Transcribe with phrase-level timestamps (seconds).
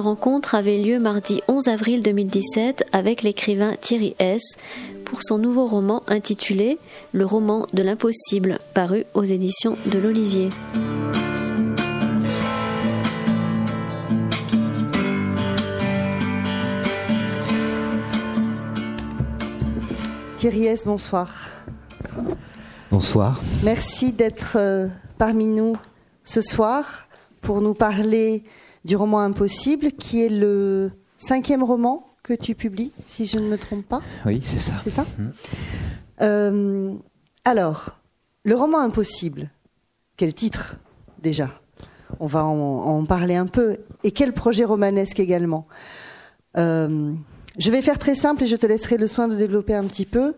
[0.00, 4.42] rencontre avait lieu mardi 11 avril 2017 avec l'écrivain Thierry S.
[5.04, 6.78] pour son nouveau roman intitulé
[7.12, 10.48] Le roman de l'impossible, paru aux éditions de l'Olivier.
[20.38, 21.34] Thierry S., bonsoir.
[22.90, 23.40] Bonsoir.
[23.62, 24.88] Merci d'être euh,
[25.18, 25.76] parmi nous
[26.24, 27.06] ce soir
[27.42, 28.42] pour nous parler
[28.84, 33.58] du roman Impossible, qui est le cinquième roman que tu publies, si je ne me
[33.58, 34.02] trompe pas.
[34.26, 34.74] Oui, c'est ça.
[34.84, 35.24] C'est ça mmh.
[36.22, 36.94] euh,
[37.44, 37.98] Alors,
[38.44, 39.50] le roman Impossible,
[40.16, 40.76] quel titre
[41.22, 41.50] déjà?
[42.18, 43.78] On va en, parler un peu.
[44.02, 45.66] Et quel projet romanesque également?
[46.58, 47.12] Euh,
[47.56, 50.06] Je vais faire très simple et je te laisserai le soin de développer un petit
[50.06, 50.34] peu.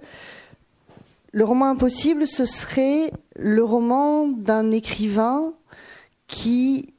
[1.33, 5.55] Le roman Impossible, ce serait le roman d'un écrivain
[6.27, 6.93] qui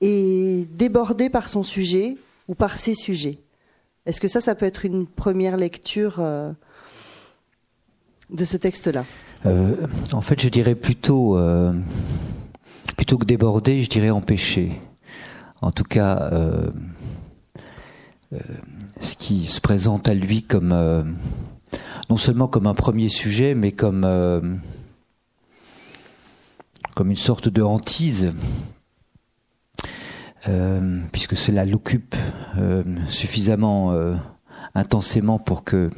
[0.00, 2.16] est débordé par son sujet
[2.48, 3.38] ou par ses sujets.
[4.06, 6.52] Est-ce que ça, ça peut être une première lecture euh,
[8.30, 9.04] de ce texte-là?
[9.46, 11.72] Euh, En fait, je dirais plutôt, euh,
[12.96, 14.80] plutôt que débordé, je dirais empêché.
[15.62, 16.30] En tout cas,
[19.00, 20.74] ce qui se présente à lui comme
[22.08, 24.60] non seulement comme un premier sujet, mais comme
[26.98, 28.32] une sorte de hantise
[31.12, 32.16] puisque cela l'occupe
[32.56, 34.14] euh, suffisamment euh,
[34.74, 35.90] intensément pour que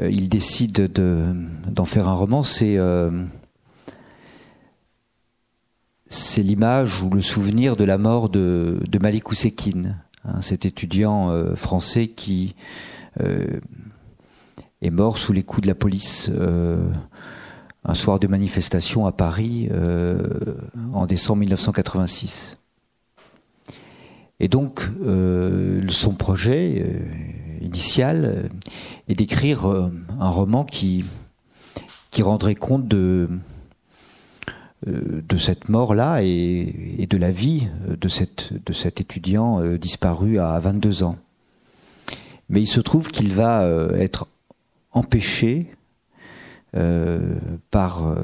[0.00, 1.34] il décide de,
[1.68, 2.76] d'en faire un roman, c'est
[6.38, 12.08] l'image ou le souvenir de la mort de, de Malik Oussekine, hein, cet étudiant français
[12.08, 12.56] qui
[13.20, 16.28] est mort sous les coups de la police
[17.84, 19.68] un soir de manifestation à Paris
[20.92, 22.56] en décembre 1986.
[24.44, 28.48] Et donc, euh, son projet euh, initial euh,
[29.08, 31.06] est d'écrire un roman qui,
[32.10, 33.30] qui rendrait compte de,
[34.86, 41.04] de cette mort-là et, de la vie de, cette, de cet étudiant disparu à 22
[41.04, 41.16] ans.
[42.50, 44.26] Mais il se trouve qu'il va être
[44.92, 45.70] empêché
[47.70, 48.14] par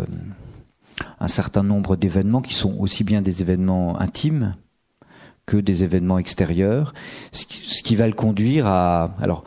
[1.19, 4.55] un certain nombre d'événements qui sont aussi bien des événements intimes,
[5.51, 6.95] que des événements extérieurs,
[7.33, 7.45] ce
[7.83, 9.17] qui, va le conduire à...
[9.21, 9.43] Alors,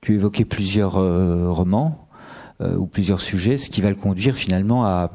[0.00, 2.08] tu évoquais plusieurs euh, romans
[2.62, 5.10] euh, ou plusieurs sujets, ce qui va le conduire finalement à,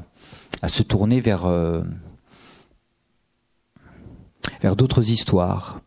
[0.67, 1.81] se tourner vers, euh,
[4.61, 5.81] vers d'autres histoires,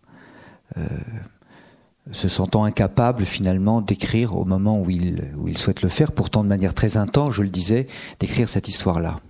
[2.11, 6.43] se sentant incapable finalement d'écrire au moment où il, où il souhaite le faire, pourtant
[6.43, 7.87] de manière très intense, je le disais,
[8.19, 9.21] d'écrire cette histoire-là.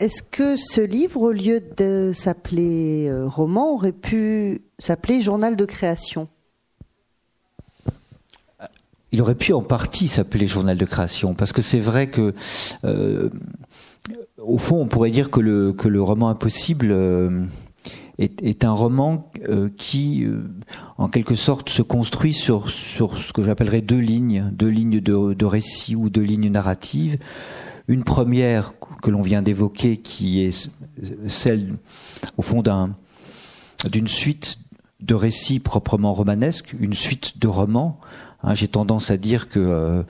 [0.00, 5.64] Est-ce que ce livre, au lieu de s'appeler euh, roman, aurait pu s'appeler journal de
[5.64, 6.28] création?
[9.12, 12.34] Il aurait pu en partie s'appeler journal de création, parce que c'est vrai que,
[12.84, 13.30] euh,
[14.38, 17.44] au fond, on pourrait dire que le, roman impossible euh,
[18.18, 19.30] est, un roman
[19.76, 20.26] qui,
[20.98, 25.34] en quelque sorte, se construit sur, sur ce que j'appellerais deux lignes, deux lignes de,
[25.34, 27.18] de récit ou deux lignes narratives.
[27.86, 28.72] Une première
[29.02, 30.70] que l'on vient d'évoquer, qui est
[31.26, 31.74] celle,
[32.36, 32.96] au fond, d'un,
[33.90, 34.58] d'une suite
[35.00, 38.00] de récits proprement romanesques, une suite de romans.
[38.42, 40.02] Hein, j'ai tendance à dire que euh,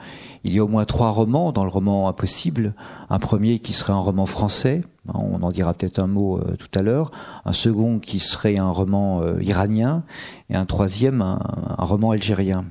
[0.45, 2.75] il y a au moins trois romans dans le roman Impossible.
[3.11, 6.57] Un premier qui serait un roman français, hein, on en dira peut-être un mot euh,
[6.57, 7.11] tout à l'heure.
[7.45, 10.05] Un second qui serait un roman euh, iranien,
[10.51, 12.65] et un troisième un roman algérien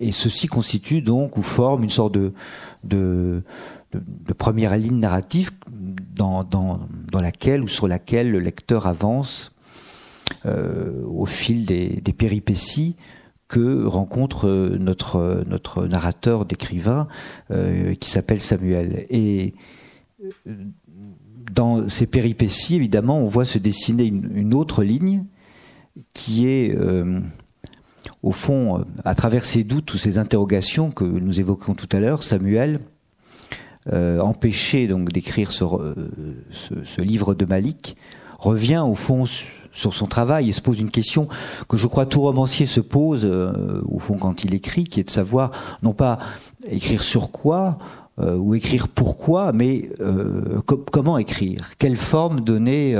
[0.00, 2.32] et ceci constitue donc ou forme une sorte de,
[2.84, 3.42] de,
[4.36, 6.78] première ligne narrative dans, dans,
[7.20, 9.54] laquelle ou sur laquelle le lecteur avance
[10.46, 12.96] euh, au fil des, des, péripéties
[13.48, 17.08] que rencontre euh, notre, notre narrateur d'écrivain
[17.50, 19.06] euh, qui s'appelle Samuel.
[19.10, 19.54] Et
[21.52, 25.24] dans ces péripéties, évidemment, on voit se dessiner une, autre ligne
[26.12, 26.76] qui est
[28.22, 32.22] au fond, à travers ces doutes ou ces interrogations que nous évoquons tout à l'heure,
[32.22, 32.80] Samuel,
[33.92, 35.94] euh, empêché donc d'écrire euh,
[36.50, 37.96] ce, livre de Malik,
[38.38, 39.24] revient au fond
[39.72, 41.28] sur son travail et se pose une question
[41.68, 45.04] que je crois tout romancier se pose euh, au fond quand il écrit, qui est
[45.04, 45.52] de savoir
[45.82, 46.18] non pas
[46.70, 47.78] écrire sur quoi
[48.20, 49.90] ou écrire pourquoi, mais
[50.66, 52.96] comment écrire, quelle forme donner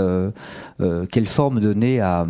[2.01, 2.25] à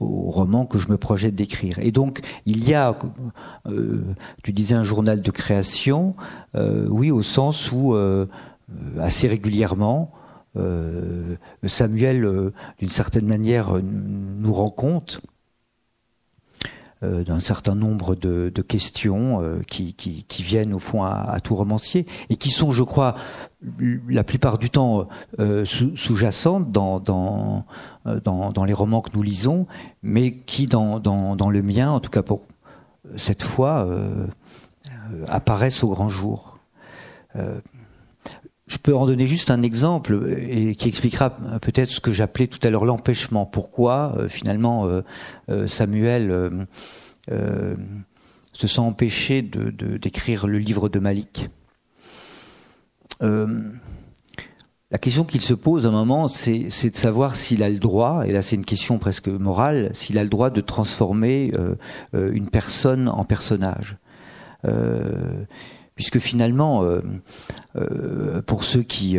[0.00, 1.78] au roman que je me projette d'écrire.
[1.78, 2.98] Et donc, il y a,
[3.66, 4.02] euh,
[4.42, 6.14] tu disais un journal de création,
[6.54, 8.26] euh, oui, au sens où euh,
[9.00, 10.12] assez régulièrement.
[11.66, 15.20] Samuel, d'une certaine manière, nous rend compte
[17.02, 22.72] d'un certain nombre de, questions qui, viennent au fond à, tout romancier et qui sont,
[22.72, 23.16] je crois,
[24.08, 25.08] la plupart du temps
[25.38, 27.64] sous-jacentes dans,
[28.66, 29.66] les romans que nous lisons,
[30.02, 32.42] mais qui, dans, le mien, en tout cas pour
[33.16, 34.26] cette fois, euh,
[35.28, 36.58] apparaissent au grand jour.
[38.66, 41.30] Euh, je peux en donner juste un exemple et qui expliquera
[41.60, 43.46] peut-être ce que j'appelais tout à l'heure l'empêchement.
[43.46, 44.88] Pourquoi euh, finalement
[45.66, 46.66] Samuel
[48.52, 51.48] se sent empêché d'écrire le livre de Malik?
[54.92, 58.24] la question qu'il se pose à un moment, c'est, de savoir s'il a le droit,
[58.24, 61.52] et là c'est une question presque morale, s'il a le droit de transformer
[62.12, 63.96] une personne en personnage.
[64.66, 65.44] Euh,
[65.96, 67.00] puisque finalement, euh,
[67.76, 69.18] euh, pour ceux qui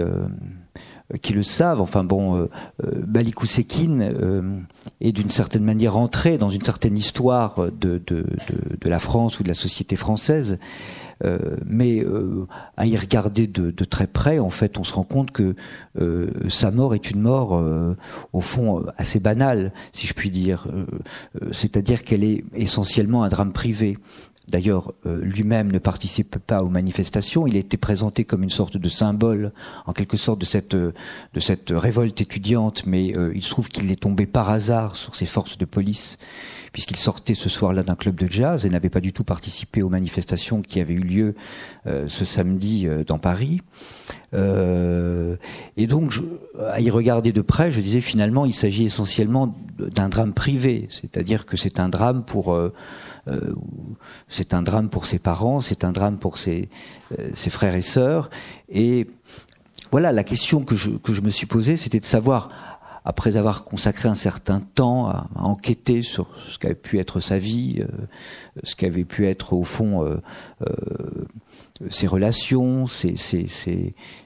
[1.22, 1.80] qui le savent.
[1.80, 2.50] Enfin bon, euh,
[3.08, 8.02] Malikou est d'une certaine manière entré dans une certaine histoire de,
[8.84, 10.60] la France ou de la société française.
[11.66, 12.06] mais
[12.76, 15.56] à y regarder de, de, très près, en fait, on se rend compte que
[16.50, 17.64] sa mort est une mort,
[18.34, 20.68] au fond, assez banale, si je puis dire.
[21.54, 23.98] C'est-à-dire qu'elle est essentiellement un drame privé.
[24.48, 27.48] D'ailleurs, euh, lui-même ne participe pas aux manifestations.
[27.48, 29.52] Il a été présenté comme une sorte de symbole,
[29.86, 30.94] en quelque sorte, de cette, euh,
[31.34, 35.18] de cette révolte étudiante, mais euh, il se trouve qu'il est tombé par hasard sur
[35.18, 36.18] ces forces de police,
[36.72, 39.90] puisqu'il sortait ce soir-là d'un club de jazz et n'avait pas du tout participé aux
[39.90, 41.36] manifestations qui avaient eu lieu
[41.86, 43.62] ce samedi dans Paris.
[44.34, 46.14] et donc,
[46.70, 51.46] à y regarder de près, je disais finalement, il s'agit essentiellement d'un drame privé, c'est-à-dire
[51.46, 52.56] que c'est un drame pour
[54.30, 56.70] c'est un drame pour ses parents, c'est un drame pour ses,
[57.18, 58.30] euh, ses, frères et sœurs.
[58.70, 59.08] Et
[59.92, 62.50] voilà, la question que je, que je me suis posée, c'était de savoir,
[63.10, 67.80] après avoir consacré un certain temps à, enquêter sur ce qu'avait pu être sa vie,
[67.82, 67.88] euh,
[68.64, 70.04] ce qu'avait pu être au fond
[71.90, 73.46] ses relations, ses, ses,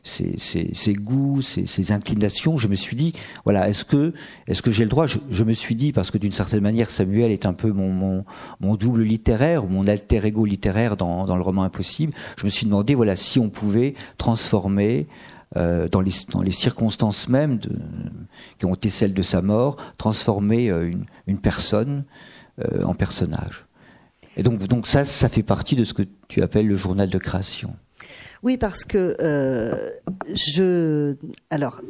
[0.03, 3.13] ses, goûts, ses, inclinations, je me suis dit,
[3.43, 4.13] voilà, est-ce que,
[4.47, 5.05] est-ce que j'ai le droit?
[5.07, 8.25] Je, me suis dit, parce que d'une certaine manière, Samuel est un peu mon, mon,
[8.59, 12.65] mon double littéraire, mon alter ego littéraire dans, dans, le roman Impossible, je me suis
[12.65, 15.07] demandé, voilà, si on pouvait transformer
[15.57, 17.71] euh, dans, les, dans les circonstances mêmes de,
[18.57, 22.05] qui ont été celles de sa mort, transformer euh, une, une personne
[22.61, 23.65] euh, en personnage.
[24.37, 27.17] Et donc, donc ça, ça fait partie de ce que tu appelles le journal de
[27.17, 27.75] création.
[28.43, 29.17] Oui, parce que
[30.33, 31.17] je.
[31.49, 31.81] Alors,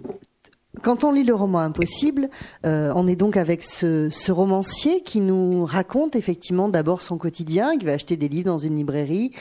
[0.81, 2.29] quand on lit le roman Impossible,
[2.63, 7.85] on est donc avec ce, ce, romancier qui nous raconte effectivement d'abord son quotidien, qui
[7.85, 9.31] va acheter des livres dans une librairie,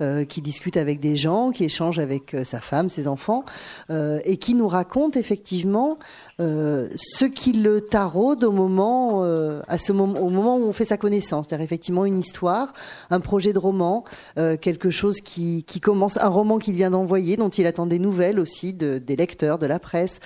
[0.00, 3.44] euh, qui discute avec des gens, qui échange avec euh, sa femme, ses enfants,
[3.90, 5.98] euh, et qui nous raconte effectivement
[6.40, 10.96] ce qui le taraude au moment, à ce moment, au moment où on fait sa
[10.96, 12.74] connaissance, c'est-à-dire effectivement une histoire,
[13.10, 14.04] un projet de roman,
[14.36, 18.38] quelque chose qui, qui, commence, un roman qu'il vient d'envoyer, dont il attend des nouvelles
[18.38, 20.20] aussi de, des lecteurs, de la presse.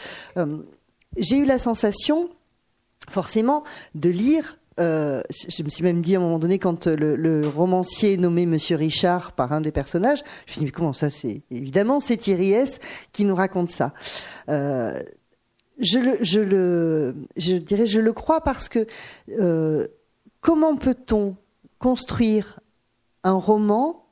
[1.17, 2.29] J'ai eu la sensation,
[3.09, 7.17] forcément, de lire euh, je me suis même dit à un moment donné, quand le,
[7.17, 10.93] le romancier nommé Monsieur Richard par un des personnages, je me suis dit, mais comment
[10.93, 12.81] ça c'est Évidemment, c'est Thierry S.
[13.13, 13.93] qui nous raconte ça.
[14.49, 15.03] Euh,
[15.79, 18.87] je, le, je, le, je dirais, je le crois parce que
[19.41, 19.89] euh,
[20.41, 21.37] comment peut-on
[21.79, 22.61] construire
[23.25, 24.07] un roman,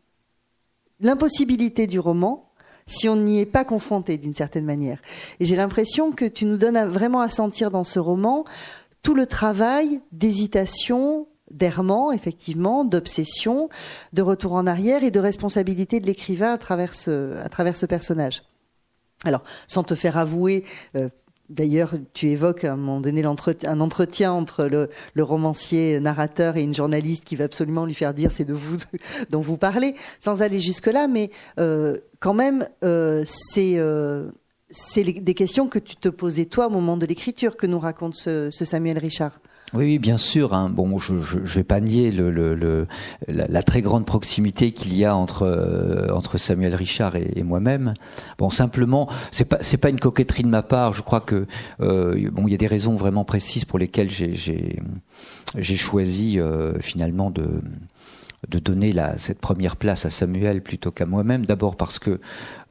[1.00, 2.50] l'impossibilité du roman,
[2.86, 5.00] si on n'y est pas confronté d'une certaine manière?
[5.38, 8.44] Et j'ai l'impression que tu nous donnes vraiment à sentir dans ce roman
[9.02, 13.68] tout le travail d'hésitation, d'errement, effectivement, d'obsession,
[14.12, 17.86] de retour en arrière et de responsabilité de l'écrivain à travers ce, à travers ce
[17.86, 18.42] personnage.
[19.24, 20.64] Alors, sans te faire avouer,
[20.96, 21.08] euh,
[21.50, 26.62] d'ailleurs, tu évoques à un moment donné un entretien entre le, le, romancier narrateur et
[26.62, 28.78] une journaliste qui va absolument lui faire dire c'est de vous
[29.30, 34.30] dont vous parlez, sans aller jusque-là, mais euh, quand même, euh, c'est euh,
[34.70, 38.14] c'est des questions que tu te posais toi au moment de l'écriture que nous raconte
[38.14, 39.32] ce, Samuel Richard.
[39.72, 40.52] Oui, bien sûr.
[40.52, 40.68] Hein.
[40.68, 42.12] Bon, je ne vais pas nier
[43.28, 47.94] la, très grande proximité qu'il y a entre euh, Samuel Richard et, moi-même.
[48.38, 50.92] Bon, simplement, c'est pas pas une coquetterie de ma part.
[50.92, 51.46] Je crois que
[51.80, 54.34] euh, bon, il y a des raisons vraiment précises pour lesquelles j'ai
[55.56, 57.60] j'ai choisi euh, finalement de
[58.48, 61.44] de donner la, cette première place à Samuel plutôt qu'à moi-même.
[61.44, 62.20] D'abord parce que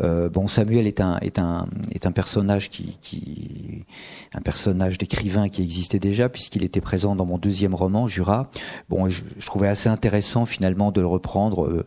[0.01, 3.85] euh, bon, Samuel est un est un est un personnage qui, qui
[4.33, 8.49] un personnage d'écrivain qui existait déjà puisqu'il était présent dans mon deuxième roman Jura.
[8.89, 11.65] Bon, je, trouvais assez intéressant finalement de le reprendre.
[11.65, 11.85] Euh,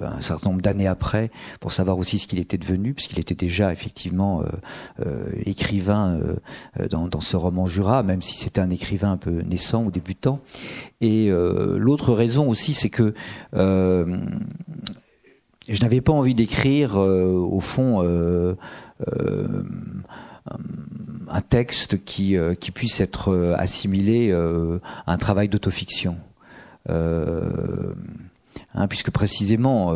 [0.00, 3.72] un certain nombre d'années après pour savoir aussi ce qu'il était devenu, puisqu'il était déjà
[3.72, 4.42] effectivement
[5.44, 6.20] écrivain
[6.90, 10.40] dans, dans, ce roman Jura, même si c'était un écrivain un peu naissant ou débutant.
[11.00, 13.12] Et l'autre raison aussi, c'est que
[13.52, 14.06] je
[15.82, 18.02] n'avais pas envie d'écrire, au fond,
[21.32, 26.16] un texte qui, euh, qui puisse être euh, assimilé euh, à un travail d'autofiction.
[28.74, 29.92] Hein, puisque précisément,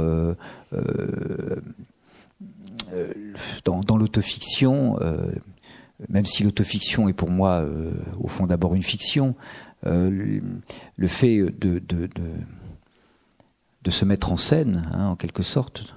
[3.64, 4.98] dans, dans l'autofiction,
[6.08, 7.64] même si l'autofiction est pour moi
[8.18, 9.34] au fond d'abord une fiction,
[9.82, 10.40] le
[11.06, 12.08] fait de, de,
[13.82, 15.96] de, se mettre en scène, hein, en quelque sorte,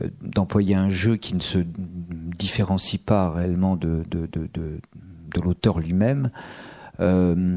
[0.00, 1.58] euh, d'employer un jeu qui ne se
[2.38, 6.30] différencie pas réellement de, de, l'auteur lui-même,
[7.00, 7.56] euh,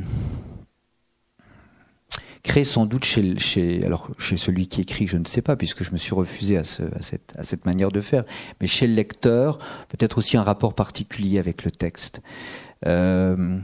[2.46, 5.84] crée sans doute chez, chez, alors chez celui qui écrit, je ne sais pas, puisque
[5.84, 8.24] je me suis refusé à, cette, à cette manière de faire,
[8.62, 9.58] mais chez le lecteur,
[9.90, 12.22] peut-être aussi un rapport particulier avec le texte.
[12.86, 13.58] Euh,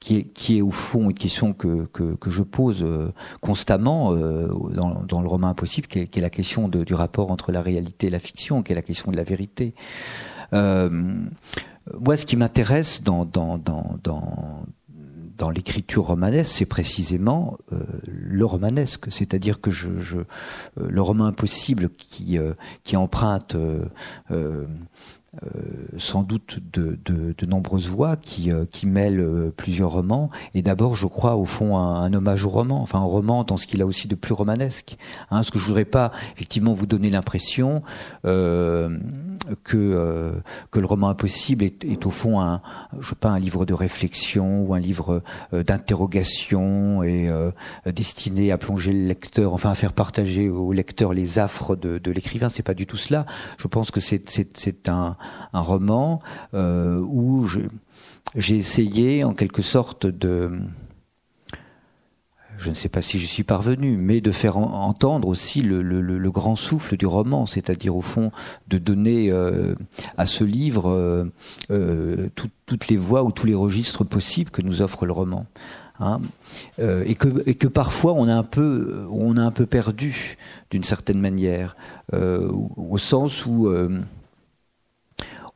[0.00, 4.12] qui est, qui est au fond une question que, que, que je pose euh, constamment
[4.12, 7.30] euh, dans, dans, le roman impossible, qui est, qui est la question de, du rapport
[7.30, 9.72] entre la réalité et la fiction, qui est la question de la vérité.
[10.52, 10.90] Euh,
[11.98, 14.66] moi, ce qui m'intéresse dans, dans, dans, dans
[15.36, 20.24] dans l'écriture romanesque, c'est précisément euh, le romanesque, c'est-à-dire que je, euh,
[20.76, 22.38] le roman impossible qui,
[22.82, 24.66] qui emprunte euh,
[25.98, 30.30] sans doute de, de, de, nombreuses voix qui, euh, qui mêlent euh, plusieurs romans.
[30.54, 33.66] Et d'abord, je crois, au fond, un, hommage au roman, enfin un roman dans ce
[33.66, 34.96] qu'il a aussi de plus romanesque.
[35.30, 37.82] Hein, ce que je voudrais pas, effectivement, vous donner l'impression
[38.24, 38.98] euh,
[39.62, 40.32] que,
[40.70, 42.60] que le roman impossible est, est, au fond un,
[43.00, 45.22] je sais pas, un livre de réflexion ou un livre
[45.52, 47.30] d'interrogation et
[47.86, 52.10] destiné à plonger le lecteur, enfin à faire partager au lecteur les affres de, de
[52.10, 52.48] l'écrivain.
[52.48, 53.26] C'est pas du tout cela.
[53.58, 55.16] Je pense que c'est un
[55.54, 56.20] un roman
[56.52, 57.46] euh, où
[58.34, 60.50] j'ai essayé en quelque sorte de
[62.56, 66.54] je ne sais pas si je suis parvenu, mais de faire entendre aussi le, grand
[66.54, 68.30] souffle du roman, c'est-à-dire au fond
[68.68, 69.74] de donner euh,
[70.16, 70.88] à ce livre
[71.70, 72.28] euh,
[72.64, 75.46] toutes les voix ou tous les registres possibles que nous offre le roman.
[76.00, 76.20] Hein.
[76.78, 80.36] et, que, et que parfois on a un peu, on a un peu perdu
[80.70, 81.76] d'une certaine manière,
[82.12, 83.68] au sens où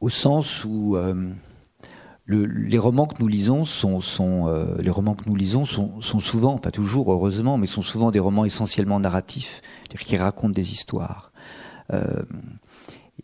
[0.01, 1.31] au sens où euh,
[2.25, 6.01] le, les romans que nous lisons sont, sont euh, les romans que nous lisons sont,
[6.01, 10.51] sont, souvent, pas toujours heureusement, mais sont souvent des romans essentiellement narratifs, c'est-à-dire qui racontent
[10.51, 11.33] des histoires.
[11.93, 12.23] Euh,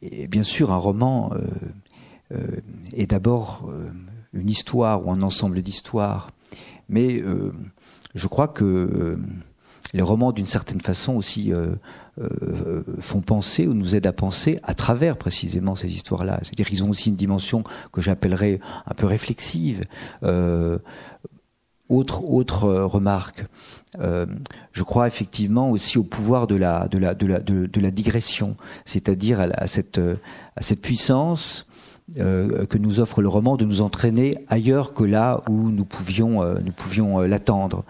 [0.02, 1.32] et bien sûr, un roman
[2.92, 3.70] est d'abord
[4.32, 6.30] une histoire ou un ensemble d'histoires,
[6.88, 7.22] mais
[8.14, 9.14] je crois que
[9.94, 11.52] les romans, d'une certaine façon aussi,
[12.21, 16.38] euh, font penser ou nous aident à penser à travers précisément ces histoires-là.
[16.42, 19.83] C'est-à-dire qu'ils ont aussi une dimension que j'appellerais un peu réflexive.
[20.23, 20.78] Euh,
[21.88, 23.44] autre autre euh, remarque,
[24.00, 24.26] euh,
[24.73, 28.56] je crois effectivement aussi au pouvoir de la de la de la de, la digression,
[28.87, 30.00] c'est-à-dire à, cette
[30.56, 31.66] à cette puissance
[32.18, 36.42] euh, que nous offre le roman de nous entraîner ailleurs que là où nous pouvions
[36.61, 37.85] nous pouvions l'attendre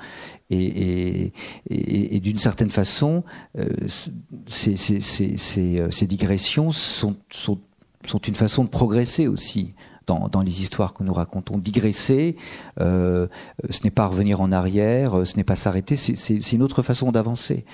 [0.50, 3.24] et, d'une certaine façon,
[3.58, 7.58] euh, euh, ces, digressions sont, sont,
[8.04, 9.74] sont, une façon de progresser aussi.
[10.06, 11.56] Dans, dans, les histoires que nous racontons.
[11.56, 12.36] Digresser,
[12.78, 13.26] euh,
[13.70, 17.64] ce n'est pas revenir en arrière, ce n'est pas s'arrêter, c'est une autre façon d'avancer.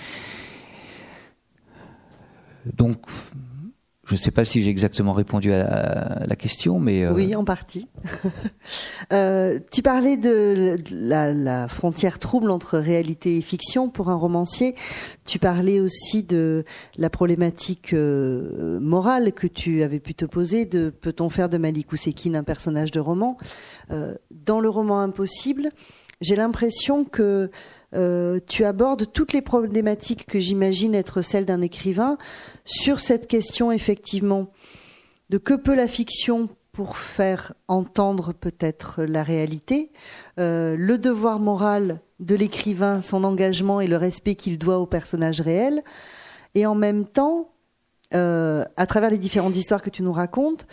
[2.76, 2.98] Donc,
[4.10, 7.44] je ne sais pas si j'ai exactement répondu à la, question, mais euh, oui, en
[7.44, 7.86] partie.
[9.12, 14.74] euh, tu parlais de la, frontière trouble entre réalité et fiction pour un romancier.
[15.26, 16.64] Tu parlais aussi de
[16.96, 21.92] la problématique euh, morale que tu avais pu te poser de peut-on faire de Malik
[21.92, 23.38] Oussekine un personnage de roman
[23.90, 25.70] Dans le roman Impossible,
[26.20, 27.50] j'ai l'impression que
[27.94, 32.18] euh, tu abordes toutes les problématiques que j'imagine être celles d'un écrivain
[32.64, 34.48] sur cette question effectivement.
[35.30, 39.90] De que peut la fiction pour faire entendre peut-être la réalité,
[40.38, 45.40] euh, le devoir moral de l'écrivain, son engagement et le respect qu'il doit au personnage
[45.40, 45.82] réel,
[46.54, 47.50] et en même temps,
[48.14, 50.66] euh, à travers les différentes histoires que tu nous racontes,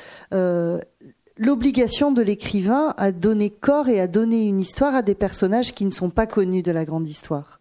[1.37, 5.85] l'obligation de l'écrivain à donner corps et à donner une histoire à des personnages qui
[5.85, 7.59] ne sont pas connus de la grande histoire.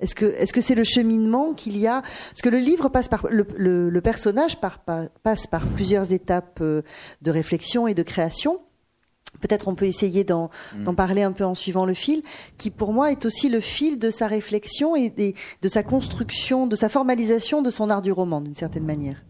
[0.00, 2.02] Est-ce que est-ce que c'est le cheminement qu'il y a?
[2.02, 6.82] Parce que le livre passe par le, le, personnage passe par plusieurs étapes euh,
[7.22, 8.60] de réflexion et de création
[9.40, 10.94] peut-être on peut essayer d'en mm.
[10.94, 12.22] parler un peu en suivant le fil,
[12.58, 16.76] qui pour moi est aussi le fil de sa réflexion et de sa construction, de
[16.76, 19.22] sa formalisation de son art du roman, d'une certaine manière.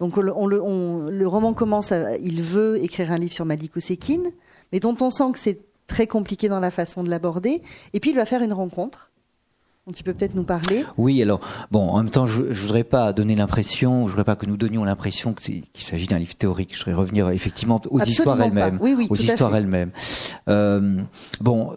[0.00, 4.30] Donc le roman commence, il veut écrire un livre sur Malik Ousekine,
[4.72, 8.10] mais dont on sent que c'est très compliqué dans la façon de l'aborder, et puis
[8.10, 9.12] il va faire une rencontre
[9.92, 11.40] tu peux peut-être nous parler Oui, alors,
[11.72, 14.56] bon, en même temps, je ne voudrais pas donner l'impression, je voudrais pas que nous
[14.56, 16.72] donnions l'impression qu'il s'agit d'un livre théorique.
[16.72, 18.78] Je voudrais revenir effectivement aux histoires elles-mêmes.
[18.80, 19.90] Oui, oui, aux histoires elles-mêmes.
[20.48, 21.00] Euh,
[21.40, 21.76] bon,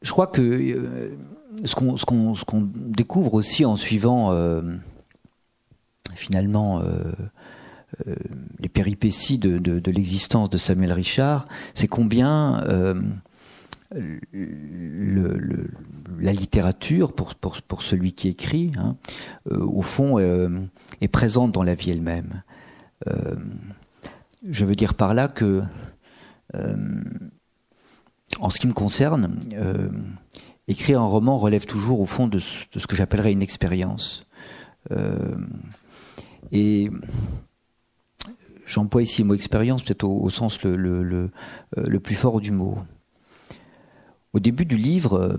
[0.00, 1.10] je crois que euh,
[1.64, 4.62] ce qu'on découvre aussi en suivant euh,
[6.14, 6.82] finalement
[8.58, 12.62] les péripéties de, de l'existence de Samuel Richard, c'est combien
[13.94, 15.68] le,
[16.18, 18.96] la littérature, pour, celui qui écrit, hein,
[19.50, 20.48] euh, au fond, euh,
[21.00, 22.42] est présente dans la vie elle-même.
[23.08, 23.34] Euh,
[24.48, 25.62] je veux dire par là que,
[28.40, 29.38] en ce qui me concerne,
[30.68, 34.26] écrire un roman relève toujours au fond de, ce que j'appellerais une expérience.
[36.52, 36.90] Et
[38.66, 42.78] j'emploie ici le mot expérience peut-être au, sens le, le, plus fort du mot.
[44.34, 45.36] Au début du livre, euh,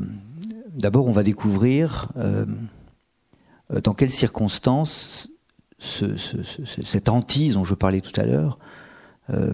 [0.71, 2.45] d'abord on va découvrir euh,
[3.83, 5.29] dans quelles circonstances
[5.79, 8.57] cette hantise dont je parlais tout à l'heure,
[9.31, 9.51] euh,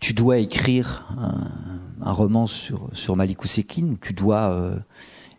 [0.00, 1.08] tu dois écrire
[2.00, 4.72] un, roman sur, sur Malik Ousekine, tu dois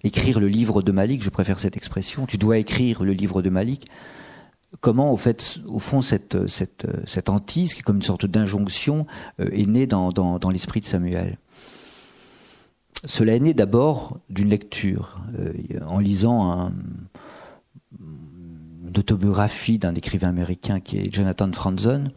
[0.04, 3.50] écrire le livre de Malik, je préfère cette expression, tu dois écrire le livre de
[3.50, 3.88] Malik.
[4.80, 6.38] Comment, au fait, au fond, cette,
[7.28, 9.06] hantise, qui est comme une sorte d'injonction,
[9.40, 11.38] est née dans, l'esprit de Samuel
[13.04, 15.22] cela est né d'abord d'une lecture.
[15.40, 15.54] Euh,
[15.88, 16.72] en lisant un,
[18.00, 22.12] une autobiographie d'un écrivain américain qui est Jonathan Franzen,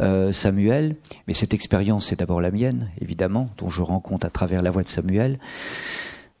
[0.00, 4.30] euh, Samuel, mais cette expérience c'est d'abord la mienne, évidemment, dont je rends compte à
[4.30, 5.38] travers la voix de Samuel.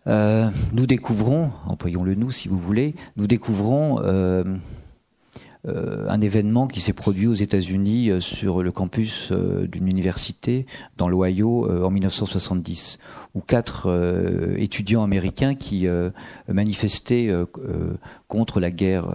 [0.06, 4.44] Euh, nous découvrons, employons-le nous si vous voulez, nous découvrons euh,
[5.66, 11.08] un événement qui s'est produit aux États-Unis euh, sur le campus euh, d'une université dans
[11.08, 12.98] l'Ohio en 1970,
[13.34, 15.86] où quatre étudiants américains qui
[16.48, 17.30] manifestaient
[18.28, 19.08] contre la guerre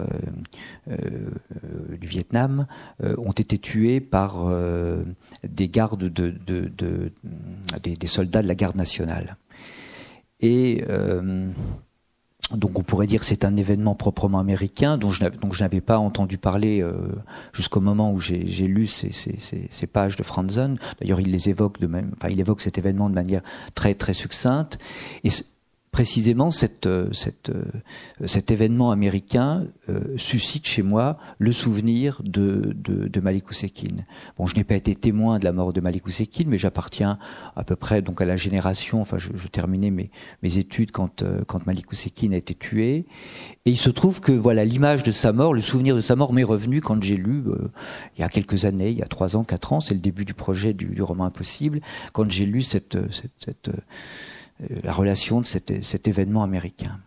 [0.88, 2.68] du Vietnam
[3.02, 4.54] ont été tués par
[5.44, 6.34] des gardes de,
[7.82, 9.38] des, des, soldats de la garde nationale.
[10.40, 10.84] Et
[12.56, 15.24] donc on pourrait dire que c'est un événement proprement américain dont je
[15.60, 16.94] n'avais pas entendu parler euh,
[17.54, 19.38] jusqu'au moment où j'ai lu ces, ces,
[19.70, 20.78] ces, pages de Franzen.
[21.00, 23.42] D'ailleurs, il les évoque de même, enfin, il évoque cet événement de manière
[23.76, 24.80] très très succincte.
[25.92, 26.50] Précisément
[26.86, 27.10] euh,
[27.50, 27.64] euh,
[28.26, 33.46] cet événement américain euh, suscite chez moi le souvenir de, de, de Malik
[34.38, 37.20] Bon, je n'ai pas été témoin de la mort de Malik Ousekine, mais j'appartiens
[37.58, 39.02] à peu près donc à la génération.
[39.02, 40.10] Enfin, je, je terminais mes,
[40.58, 43.06] études quand, quand Malik a été tué,
[43.66, 46.34] et il se trouve que voilà l'image de sa mort, le souvenir de sa mort
[46.34, 47.44] m'est revenu quand j'ai lu
[48.18, 50.26] il y a quelques années, il y a trois ans, quatre ans, c'est le début
[50.26, 51.82] du projet du, roman Impossible,
[52.14, 53.72] quand j'ai lu cette, cette,
[54.84, 57.00] la relation de cet, événement américain.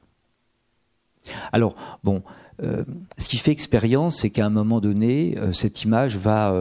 [1.52, 2.22] Alors, bon,
[2.62, 2.84] euh,
[3.18, 6.52] ce qui fait expérience, c'est qu'à un moment donné, euh, cette image va,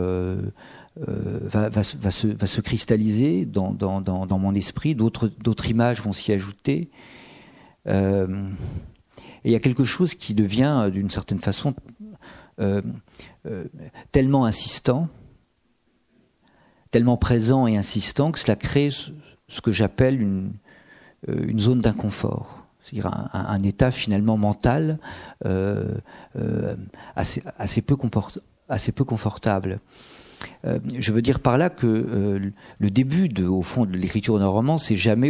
[1.01, 6.89] se, cristalliser dans, mon esprit, d'autres images vont s'y ajouter.
[7.85, 7.91] et
[9.45, 11.73] il y a quelque chose qui devient, d'une certaine façon,
[14.11, 15.09] tellement insistant,
[16.91, 20.62] tellement présent et insistant que cela crée ce que j'appelle une, euh,
[21.27, 24.99] une zone d'inconfort, c'est-à-dire un, état finalement mental
[25.45, 25.95] euh,
[26.37, 26.75] euh,
[27.15, 27.95] assez, assez, peu
[28.67, 29.79] assez, peu confortable.
[30.65, 34.77] je veux dire par là que le début, de, au fond, de l'écriture d'un roman,
[34.77, 35.29] c'est jamais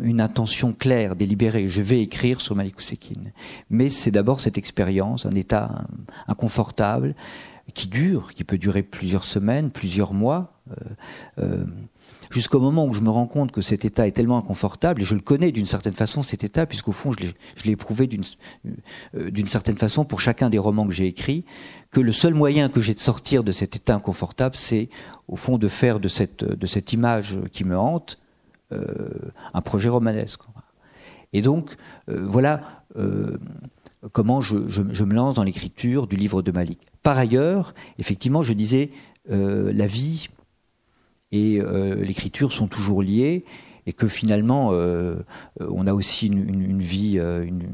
[0.00, 1.66] une intention claire, délibérée.
[1.66, 3.32] Je vais écrire sur Malik Ousekine.
[3.68, 5.84] Mais c'est d'abord cette expérience, un état
[6.28, 7.16] inconfortable,
[7.74, 10.52] qui dure, qui peut durer plusieurs semaines, plusieurs mois
[12.32, 15.14] jusqu'au moment où je me rends compte que cet état est tellement inconfortable, et je
[15.14, 18.08] le connais d'une certaine façon cet état, puisqu'au fond je l'ai éprouvé
[19.14, 21.44] euh, d'une certaine façon pour chacun des romans que j'ai écrits,
[21.90, 24.88] que le seul moyen que j'ai de sortir de cet état inconfortable, c'est
[25.28, 28.18] au fond de faire de cette, de cette image qui me hante
[28.72, 28.86] euh,
[29.52, 30.40] un projet romanesque.
[31.32, 31.76] Et donc,
[32.08, 32.82] euh, voilà
[34.12, 36.80] comment je, je, me lance dans l'écriture du livre de Malik.
[37.02, 38.90] Par ailleurs, effectivement, je disais,
[39.30, 40.28] la vie
[41.32, 43.44] et euh, l'écriture sont toujours liées
[43.86, 45.16] et que finalement euh,
[45.58, 47.68] on a aussi une, vie euh, une,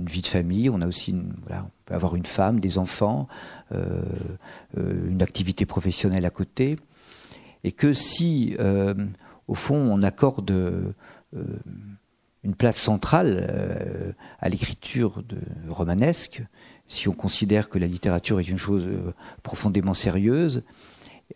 [0.00, 1.14] vie de famille on a aussi
[1.46, 3.28] voilà, on peut avoir une femme des enfants
[4.76, 6.78] une activité professionnelle à côté
[7.64, 8.56] et que si,
[9.48, 10.52] au fond, on accorde
[12.44, 15.24] une place centrale à l'écriture
[15.68, 16.42] romanesque,
[16.86, 18.86] si on considère que la littérature est une chose
[19.42, 20.62] profondément sérieuse,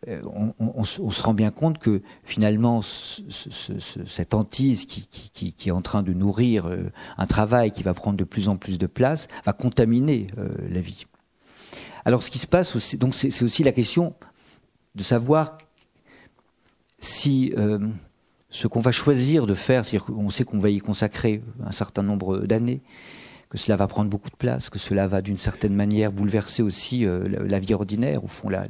[0.06, 0.22] euh,
[0.58, 6.66] on, se rend bien compte que finalement cette hantise qui, est en train de nourrir
[6.66, 10.50] euh, un travail qui va prendre de plus en plus de place va contaminer euh,
[10.70, 11.04] la vie.
[12.04, 14.14] Alors ce qui se passe, aussi, c'est aussi la question
[14.94, 15.58] de savoir
[17.00, 17.52] si
[18.50, 22.02] ce qu'on va choisir de faire, c'est-à-dire qu'on sait qu'on va y consacrer un certain
[22.02, 22.80] nombre d'années,
[23.50, 27.06] que cela va prendre beaucoup de place, que cela va d'une certaine manière bouleverser aussi
[27.06, 28.22] euh, la, vie ordinaire.
[28.24, 28.64] Au fond, la,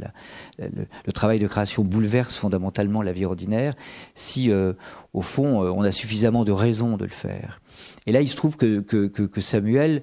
[0.59, 3.75] le, travail de création bouleverse fondamentalement la vie ordinaire
[4.15, 4.73] si, euh,
[5.13, 7.61] au fond, euh, on a suffisamment de raisons de le faire.
[8.07, 10.03] Et là, il se trouve que, que, que, Samuel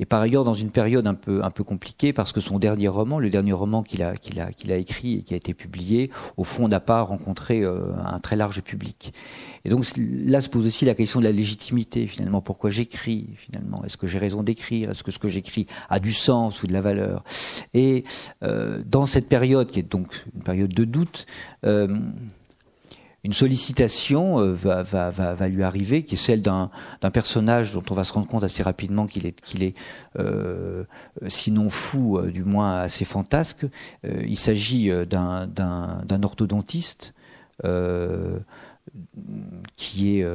[0.00, 2.88] et par ailleurs dans une période un peu, un peu compliquée parce que son dernier
[2.88, 5.54] roman, le dernier roman qu'il a, qu'il a, qu'il a écrit et qui a été
[5.54, 9.12] publié, au fond n'a pas rencontré euh, un très large public.
[9.64, 12.40] Et donc là se pose aussi la question de la légitimité finalement.
[12.40, 13.84] Pourquoi j'écris finalement?
[13.84, 14.90] Est-ce que j'ai raison d'écrire?
[14.90, 17.22] Est-ce que ce que j'écris a du sens ou de la valeur?
[17.74, 18.04] Et
[18.42, 21.26] euh, dans cette période qui est donc une période de doute,
[21.66, 21.98] euh,
[23.22, 26.70] une sollicitation euh, va, lui arriver, qui est celle d'un
[27.12, 29.74] personnage dont on va se rendre compte assez rapidement qu'il est,
[30.18, 30.84] euh,
[31.28, 33.66] sinon fou, euh, du moins assez fantasque.
[34.04, 37.14] Il s'agit d'un orthodontiste
[39.76, 40.26] qui est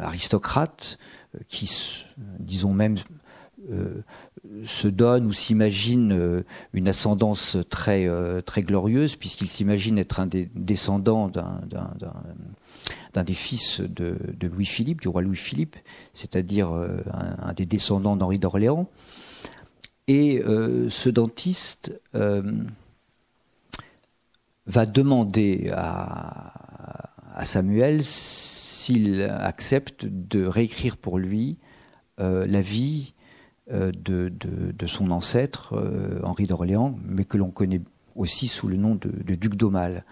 [0.00, 0.98] aristocrate,
[1.48, 2.06] qui,
[2.40, 2.96] disons même,
[4.64, 10.26] se donne ou s'imagine euh, une ascendance très, euh, très glorieuse, puisqu'il s'imagine être un
[10.26, 11.60] des descendants d'un
[13.24, 15.76] des fils de, Louis-Philippe, du roi Louis-Philippe,
[16.14, 18.88] c'est-à-dire un, des descendants d'Henri d'Orléans.
[20.06, 20.40] Et
[20.88, 21.92] ce dentiste
[24.66, 31.58] va demander à Samuel s'il accepte de réécrire pour lui
[32.18, 33.14] la vie
[33.70, 37.82] euh, de, son ancêtre, euh, Henri d'Orléans, mais que l'on connaît
[38.16, 40.04] aussi sous le nom de, duc d'Aumale,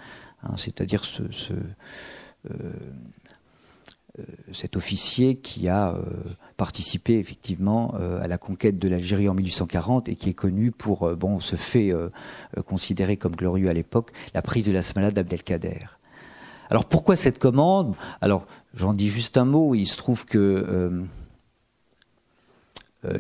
[0.42, 1.55] hein, c'est-à-dire ce, ce
[2.51, 2.73] euh,
[4.53, 5.95] cet officier qui a
[6.57, 7.92] participé effectivement
[8.23, 11.92] à la conquête de l'Algérie en 1840 et qui est connu pour bon ce fait
[12.64, 15.81] considéré comme glorieux à l'époque, la prise de la Smala d'Abdelkader.
[16.71, 17.95] Alors pourquoi cette commande?
[18.23, 19.75] Alors j'en dis juste un mot.
[19.75, 21.05] Il se trouve que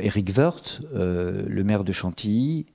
[0.00, 2.66] Eric euh, Wirth, euh, le maire de Chantilly,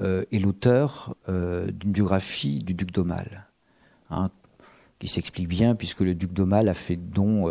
[0.00, 3.46] euh, est l'auteur d'une biographie du duc d'Aumale.
[4.10, 4.30] Hein,
[4.98, 7.50] qui s'explique bien puisque le duc d'Aumale a fait don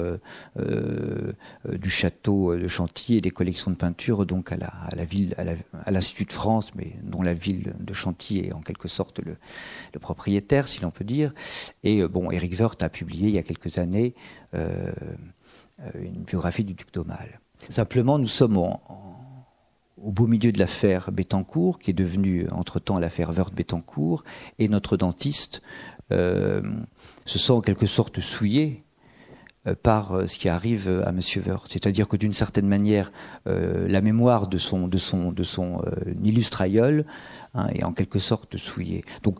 [1.68, 5.36] du château de Chantilly et des collections de peinture donc à la, ville,
[5.84, 9.36] à l'Institut de France, mais dont la ville de Chantilly est en quelque sorte le,
[10.00, 11.34] propriétaire, si l'on peut dire.
[11.84, 14.14] Et bon, Eric Wirth a publié il y a quelques années
[14.54, 17.40] une biographie du duc d'Aumale.
[17.70, 18.58] Simplement, nous sommes
[20.04, 24.24] au beau milieu de l'affaire Bettencourt, qui est devenue entre-temps l'affaire Wörth-Bettencourt,
[24.58, 25.62] et notre dentiste
[26.12, 26.62] euh,
[27.26, 28.84] se sent en quelque sorte souillé
[29.68, 31.20] euh, par euh, ce qui arrive à M.
[31.46, 31.72] Wörth.
[31.72, 33.12] C'est-à-dire que d'une certaine manière,
[33.46, 37.06] la mémoire de son, de illustre aïeul
[37.54, 39.04] hein, est en quelque sorte souillée.
[39.24, 39.40] Donc,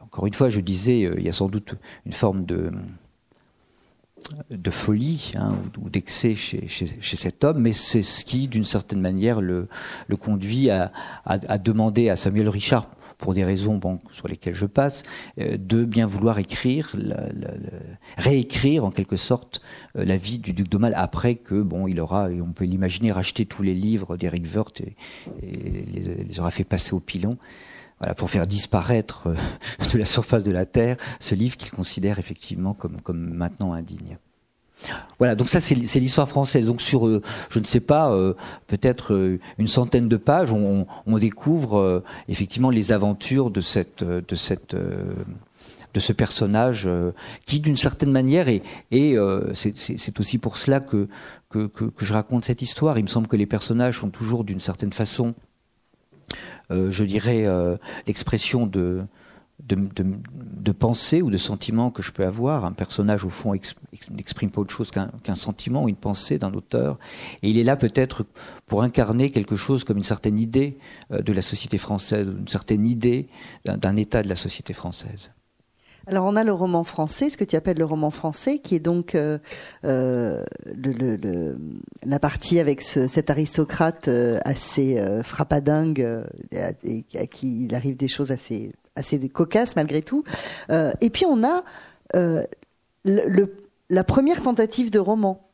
[0.00, 1.74] encore une fois, je disais, il y a sans doute
[2.04, 2.70] une forme de
[4.50, 6.66] de folie hein, ou, d'excès chez,
[7.02, 9.68] cet homme, mais c'est ce qui, d'une certaine manière, le,
[10.20, 10.90] conduit à,
[11.58, 12.88] demander à Samuel Richard,
[13.22, 15.04] pour des raisons bon, sur lesquelles je passe,
[15.38, 16.96] euh, de bien vouloir écrire,
[18.18, 19.62] réécrire en quelque sorte
[19.96, 23.12] euh, la vie du duc d'Aumale après que, bon, il aura, et on peut l'imaginer,
[23.12, 24.96] racheté tous les livres d'Eric Wirth et,
[25.40, 27.38] les, aura fait passer au pilon.
[28.02, 29.34] Voilà, pour faire disparaître euh,
[29.92, 34.18] de la surface de la Terre ce livre qu'il considère effectivement comme, comme maintenant indigne.
[35.20, 36.66] Voilà, donc ça c'est l'histoire française.
[36.66, 38.34] Donc sur, euh, je ne sais pas, euh,
[38.66, 40.86] peut-être une centaine de pages, on,
[41.16, 46.88] découvre effectivement les aventures de cette, de cette, de ce personnage
[47.46, 48.62] qui, d'une certaine manière, et,
[49.54, 51.06] c'est aussi pour cela que
[51.48, 52.98] que, que je raconte cette histoire.
[52.98, 55.51] Il me semble que les personnages sont toujours d'une certaine façon euh,
[56.70, 59.04] je dirais, euh, l'expression de,
[59.60, 62.64] de, pensée ou de sentiment que je peux avoir.
[62.64, 63.52] Un personnage, au fond,
[64.10, 66.98] n'exprime pas autre chose qu'un sentiment ou une pensée d'un auteur.
[67.42, 68.24] Et il est là peut-être
[68.66, 70.78] pour incarner quelque chose comme une certaine idée
[71.12, 73.28] euh, de la société française, une certaine idée
[73.64, 75.32] d'un état de la société française.
[76.06, 78.80] Alors on a le roman français, ce que tu appelles le roman français, qui est
[78.80, 79.38] donc euh,
[79.84, 81.56] euh, le,
[82.04, 88.30] la partie avec cet aristocrate euh, assez frappadingue et à qui il arrive des choses
[88.30, 90.24] assez assez cocasse malgré tout.
[90.70, 91.62] et puis on a
[93.04, 93.54] le,
[93.88, 95.48] la première tentative de roman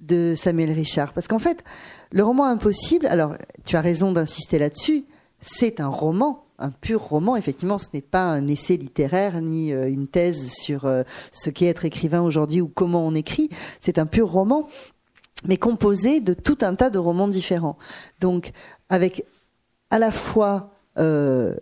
[0.00, 1.12] de Samuel Richard.
[1.12, 1.64] Parce qu'en fait,
[2.10, 5.04] le roman impossible, alors tu as raison d'insister là-dessus,
[5.40, 7.36] c'est un roman, un pur roman.
[7.36, 11.66] Effectivement, ce n'est pas un essai littéraire ni euh, une thèse sur euh, ce qu'est
[11.66, 13.50] être écrivain aujourd'hui ou comment on écrit.
[13.80, 14.68] C'est un pur roman,
[15.44, 17.78] mais composé de tout un tas de romans différents.
[18.20, 18.52] Donc,
[18.88, 19.26] avec
[19.90, 21.54] à la fois euh,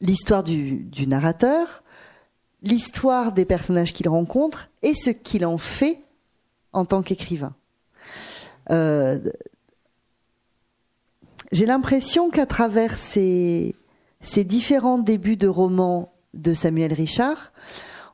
[0.00, 1.82] l'histoire du, narrateur,
[2.62, 6.00] l'histoire des personnages qu'il rencontre et ce qu'il en fait
[6.72, 7.54] en tant qu'écrivain.
[11.52, 13.76] J'ai l'impression qu'à travers ces,
[14.26, 17.52] ces différents débuts de romans de Samuel Richard,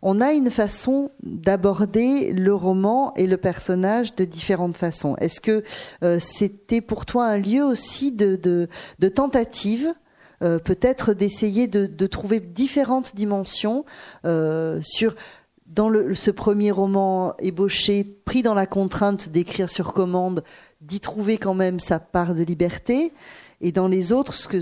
[0.02, 5.16] on a une façon d'aborder le roman et le personnage de différentes façons.
[5.16, 5.64] Est-ce que
[6.02, 8.68] euh, c'était pour toi un lieu aussi de,
[9.14, 9.94] tentative
[10.42, 13.84] euh, peut-être d'essayer de, trouver différentes dimensions
[14.82, 15.14] sur
[15.66, 20.44] dans ce premier roman ébauché, pris dans la contrainte d'écrire sur commande,
[20.82, 23.12] d'y trouver quand même sa part de liberté.
[23.62, 24.58] Et dans les autres, ce que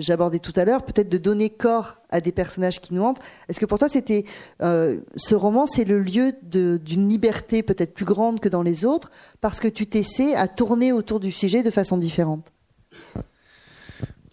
[0.00, 3.20] j'abordais tout à l'heure, peut-être de donner corps à des personnages qui nous hantent.
[3.48, 4.24] Est-ce que pour toi, c'était
[4.62, 9.10] euh, ce roman, c'est le lieu d'une liberté peut-être plus grande que dans les autres,
[9.42, 12.50] parce que tu t'essaies à tourner autour du sujet de façon différente?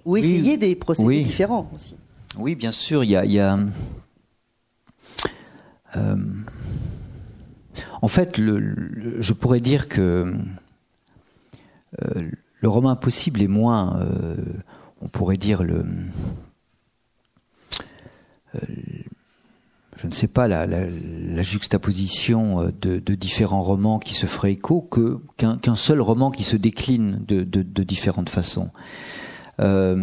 [0.05, 1.97] Ou essayer des procédés différents aussi
[2.37, 3.03] Oui, bien sûr.
[3.03, 3.59] Il y a, y a
[5.97, 6.15] euh,
[8.01, 10.33] en fait, je pourrais dire que
[12.01, 14.35] euh, le roman impossible est moins, euh,
[15.01, 15.85] on pourrait dire le,
[18.53, 24.89] je ne sais pas, la, juxtaposition de, différents romans qui se feraient écho
[25.37, 28.71] qu'un seul roman qui se décline de, différentes façons.
[29.57, 29.95] par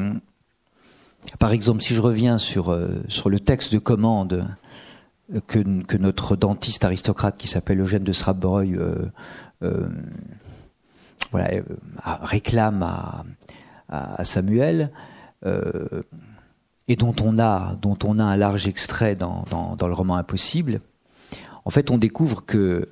[1.51, 4.47] exemple, si je reviens sur, le texte de commande
[5.47, 9.07] que, notre dentiste aristocrate qui s'appelle Eugène de Srabreuil euh,
[9.63, 9.89] euh,
[11.31, 11.63] voilà, euh,
[12.23, 13.25] réclame à,
[14.25, 14.91] Samuel
[16.89, 20.81] et dont on a dont on a un large extrait dans, dans, le roman Impossible.
[21.65, 22.89] En fait, on découvre que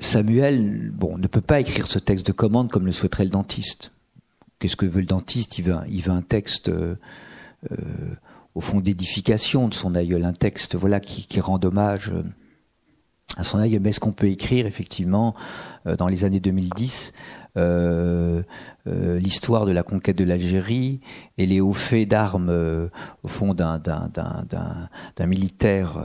[0.00, 3.92] Samuel bon, ne peut pas écrire ce texte de commande comme le souhaiterait le dentiste.
[4.58, 5.58] Qu'est-ce que veut le dentiste?
[5.58, 6.70] Il veut, il veut un texte
[7.70, 8.16] euh,
[8.54, 12.22] au fond d'édification de son aïeul, un texte voilà qui, qui rend hommage euh,
[13.36, 13.58] à son.
[13.58, 15.34] Mais est-ce qu'on peut écrire effectivement
[15.86, 17.12] euh, dans les années 2010
[17.58, 18.42] euh,
[18.88, 21.00] euh, l'histoire de la conquête de l'Algérie
[21.38, 22.88] et les hauts faits d'armes euh,
[23.22, 23.80] au fond d'un
[25.20, 26.04] militaire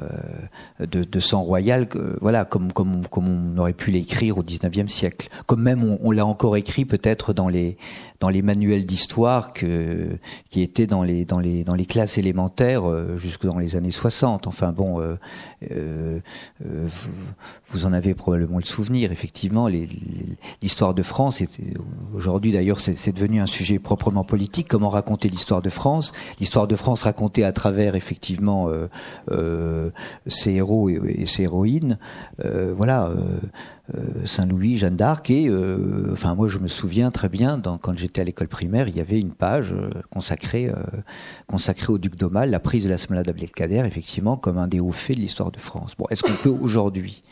[0.79, 1.87] de, de, sang royal,
[2.21, 5.29] voilà, comme, comme, comme on aurait pu l'écrire au XIXe siècle.
[5.45, 7.77] Comme même on, l'a encore écrit peut-être dans les,
[8.19, 12.83] dans les manuels d'histoire qui étaient dans les, dans les, dans les classes élémentaires
[13.17, 14.47] jusque dans les années 60.
[14.47, 15.01] Enfin bon,
[15.63, 16.19] euh,
[17.69, 19.67] vous, en avez probablement le souvenir, effectivement,
[20.61, 21.41] l'histoire de France
[22.15, 24.67] Aujourd'hui, d'ailleurs, c'est devenu un sujet proprement politique.
[24.67, 28.87] Comment raconter l'histoire de France L'histoire de France racontée à travers, effectivement, euh,
[29.31, 29.89] euh,
[30.27, 31.97] ses héros et, ses héroïnes.
[32.43, 33.11] Euh, voilà.
[34.25, 35.49] Saint-Louis, Jeanne d'Arc et
[36.11, 39.17] enfin moi je me souviens très bien quand j'étais à l'école primaire il y avait
[39.17, 39.73] une page
[40.09, 40.69] consacrée
[41.47, 44.91] consacrée au duc d'Aumale la prise de la Smala d'Abdelkader effectivement comme un des hauts
[44.91, 47.23] faits de l'histoire de France bon est-ce qu'on peut aujourd'hui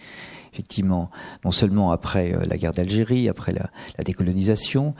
[0.55, 1.09] effectivement,
[1.43, 3.69] non seulement après euh, la guerre d'Algérie, après la,
[4.05, 4.93] décolonisation,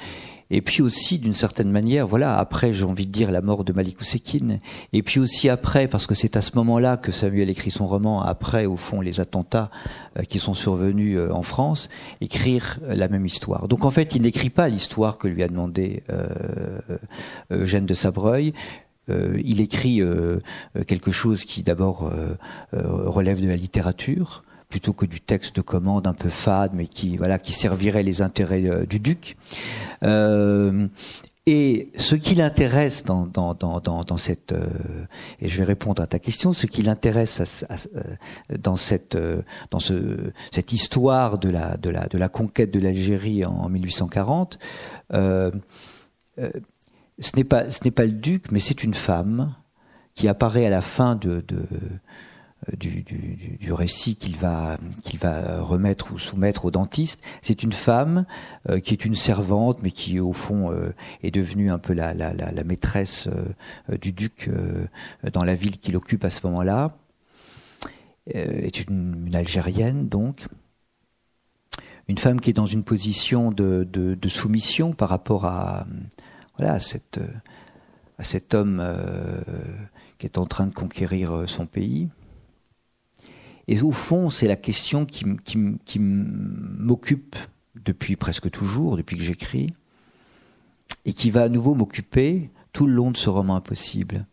[0.52, 3.72] et puis aussi d'une certaine manière, voilà, après j'ai envie de dire la mort de
[3.72, 4.60] Malik Oussekine,
[4.92, 8.22] et puis aussi après, parce que c'est à ce moment-là que Samuel écrit son roman,
[8.22, 9.72] après au fond les attentats
[10.20, 11.90] euh, qui sont survenus euh, en France,
[12.20, 13.70] écrire la même histoire.
[13.70, 16.04] Donc en fait, il n'écrit pas l'histoire que lui a demandé
[17.50, 18.54] Eugène de Sabreuil,
[19.08, 20.02] il écrit
[20.88, 22.12] quelque chose qui d'abord
[22.72, 27.18] relève de la littérature, plutôt que du texte de commande un peu fade, mais qui
[27.18, 29.36] voilà qui servirait les intérêts euh, du duc.
[30.04, 30.88] Euh,
[31.48, 34.66] et ce qui l'intéresse dans, dans, dans, dans, cette euh,
[35.40, 37.64] et je vais répondre à ta question, ce qui l'intéresse
[38.58, 39.16] dans cette
[39.70, 44.58] dans ce cette histoire de la de la de la conquête de l'Algérie en, 1840,
[45.12, 45.52] ce
[47.36, 49.54] n'est pas pas le duc, mais c'est une femme
[50.16, 51.44] qui apparaît à la fin de,
[52.78, 57.22] du, du, récit qu'il va, qu'il va remettre ou soumettre au dentiste.
[57.42, 58.26] C'est une femme
[58.70, 62.14] euh, qui est une servante, mais qui au fond euh, est devenue un peu la,
[62.14, 63.30] la, la, maîtresse
[64.02, 64.50] du duc
[65.32, 66.98] dans la ville qu'il occupe à ce moment-là.
[68.28, 70.48] est une, Algérienne donc.
[72.08, 75.86] Une femme qui est dans une position de, soumission par rapport à
[76.80, 77.20] cet
[78.54, 78.84] homme
[80.18, 82.10] qui est en train de conquérir son pays.
[83.68, 87.36] Et au fond, c'est la question qui, m'occupe
[87.84, 89.74] depuis presque toujours, depuis que j'écris,
[91.06, 94.26] et qui va à nouveau m'occuper tout le long de ce roman impossible.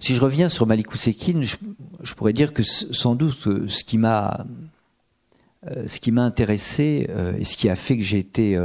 [0.00, 3.98] Si je reviens sur Malik Ousekine, je, pourrais dire que sans doute euh, ce qui
[3.98, 4.46] m'a
[5.68, 8.58] euh, ce qui m'a intéressé euh, et ce qui a fait que j'ai été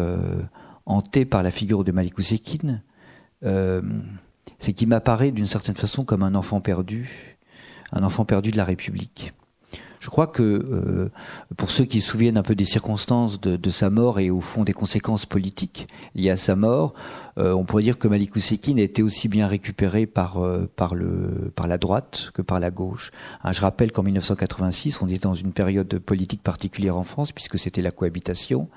[0.88, 2.82] hanté par la figure de Malik Ousekine,
[3.44, 7.27] c'est qu'il m'apparaît d'une certaine façon comme un enfant perdu,
[7.92, 9.34] un enfant perdu de la République.
[10.00, 11.10] Je crois que euh,
[11.58, 14.64] pour ceux qui se souviennent un peu des circonstances de, sa mort et au fond
[14.64, 16.94] des conséquences politiques liées à sa mort,
[17.38, 20.96] euh, on pourrait dire que Malik Oussekine a été aussi bien récupéré par, euh, par,
[20.96, 23.12] le, par la droite que par la gauche.
[23.44, 27.60] Hein, je rappelle qu'en 1986, on était dans une période politique particulière en France puisque
[27.60, 28.70] c'était la cohabitation.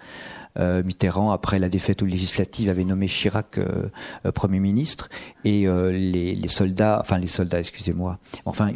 [0.59, 3.89] Euh, Mitterrand, après la défaite aux législatives, avait nommé Chirac euh,
[4.27, 5.09] euh, Premier ministre.
[5.45, 8.73] Et les, les, soldats, enfin les soldats, excusez-moi, enfin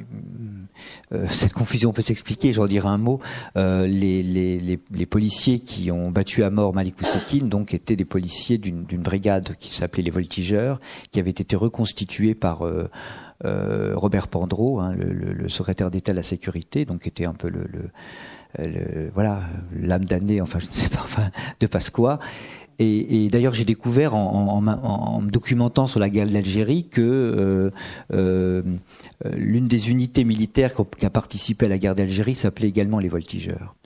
[1.31, 3.21] cette confusion peut s'expliquer, je vais dire un mot,
[3.55, 8.57] les, les, les, policiers qui ont battu à mort Malik Oussekine, donc étaient des policiers
[8.57, 10.81] d'une brigade qui s'appelait les Voltigeurs,
[11.13, 12.63] qui avait été reconstituée par
[13.43, 17.67] Robert Pandreau, hein, le, le, secrétaire d'État à la sécurité, donc était un peu le,
[17.71, 17.91] le
[18.61, 19.43] euh, voilà,
[19.75, 22.19] l'âme damnée, enfin je ne sais pas, enfin de Pasqua.
[22.79, 27.71] Et, et d'ailleurs, j'ai découvert en, me documentant sur la guerre d'Algérie que euh,
[28.13, 28.63] euh,
[29.37, 33.77] l'une des unités militaires qui a participé à la guerre d'Algérie s'appelait également les voltigeurs.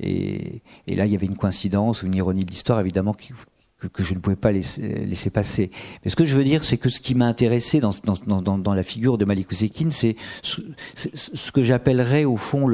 [0.00, 3.32] Et, et, là, il y avait une coïncidence ou une ironie de l'histoire, évidemment, qui,
[3.78, 5.70] que, je ne pouvais pas laisser, laisser, passer.
[6.04, 8.58] Mais ce que je veux dire, c'est que ce qui m'a intéressé dans, dans, dans,
[8.58, 10.60] dans, la figure de Malik c'est ce,
[10.94, 12.68] ce, que j'appellerais au fond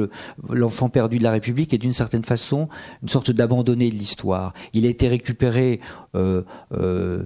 [0.49, 2.69] l'enfant perdu de la République et d'une certaine façon
[3.01, 4.53] une sorte d'abandonné de l'histoire.
[4.73, 5.79] Il a été récupéré
[6.15, 7.25] euh, euh,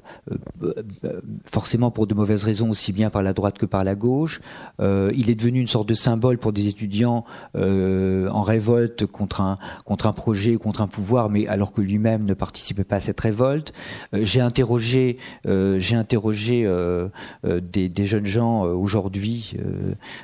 [0.64, 4.42] euh, forcément pour de mauvaises raisons, aussi bien par la droite que par la gauche.
[4.80, 9.42] Euh, il est devenu une sorte de symbole pour des étudiants euh, en révolte contre
[9.42, 13.00] un, contre un projet, contre un pouvoir, mais alors que lui-même ne participait pas à
[13.00, 13.67] cette révolte.
[14.14, 17.10] Euh, j'ai interrogé, euh, j'ai interrogé euh,
[17.44, 19.56] des, jeunes gens aujourd'hui,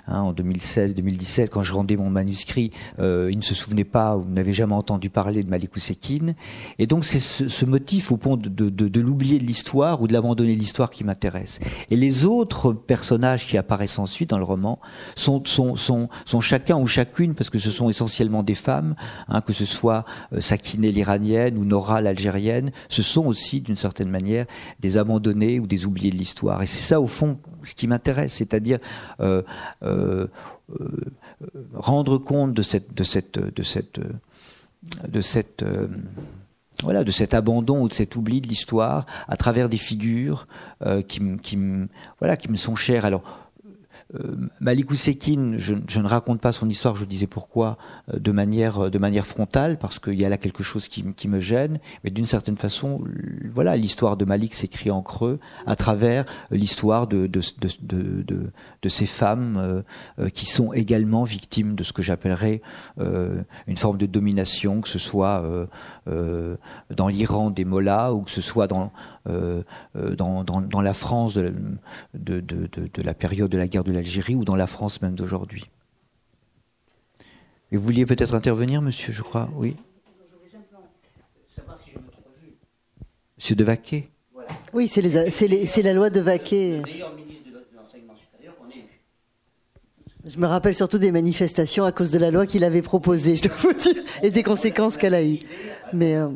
[0.08, 4.54] hein, en 2016-2017, quand je rendais mon manuscrit, ils ne se souvenaient pas ou n'avaient
[4.54, 6.36] jamais entendu parler de Malik Oussekine.
[6.80, 10.60] Et donc c'est ce, motif au point de, l'oublier de l'histoire ou de l'abandonner de
[10.60, 11.60] l'histoire qui m'intéresse.
[11.90, 14.80] Et les autres personnages qui apparaissent ensuite dans le roman
[15.16, 15.44] sont,
[16.42, 18.96] chacun ou chacune, parce que ce sont essentiellement des femmes,
[19.28, 20.06] hein, que ce soit
[20.40, 24.46] Sakiné l'iranienne ou Nora l'algérienne, ce sont aussi, d'une certaine manière,
[24.80, 26.62] des abandonnés ou des oubliés de l'histoire.
[26.62, 28.80] Et c'est ça, au fond, ce qui m'intéresse, c'est-à-dire
[29.20, 29.42] euh,
[29.84, 30.28] euh,
[30.80, 31.12] euh,
[31.74, 34.00] rendre compte de cette, de cette, de cette,
[35.08, 35.66] de cette
[36.84, 40.48] voilà, de cet abandon ou de cet oubli de l'histoire à travers des figures
[41.08, 41.58] qui, qui,
[42.20, 43.06] voilà, qui me sont chères.
[43.06, 43.24] Alors,
[44.60, 47.78] Malik Ousekine, je, ne raconte pas son histoire, je disais pourquoi,
[48.14, 51.40] euh, de manière, de manière frontale, parce qu'il y a là quelque chose qui, me
[51.40, 53.02] gêne, mais d'une certaine façon,
[53.54, 57.30] voilà, l'histoire de Malik s'écrit en creux à travers l'histoire de,
[58.88, 59.84] ces femmes
[60.20, 62.62] euh, qui sont également victimes de ce que j'appellerais
[62.98, 65.44] une forme de domination, que ce soit
[66.06, 70.94] dans l'Iran des mollahs ou que ce soit dans, euh, euh, dans, dans, dans, la
[70.94, 71.54] France de,
[72.14, 75.16] de, de, de, la période de la guerre de l'Algérie ou dans la France même
[75.16, 75.70] d'aujourd'hui.
[77.72, 79.76] Et vous vouliez peut-être intervenir, monsieur, je crois, oui
[83.38, 84.10] Monsieur De Vaquet
[84.74, 86.82] Oui, c'est la loi de Vaquet.
[90.26, 93.44] Je me rappelle surtout des manifestations à cause de la loi qu'il avait proposée, je
[93.44, 95.40] dois vous dire, et des conséquences qu'elle a eues.
[95.92, 96.30] Mais euh,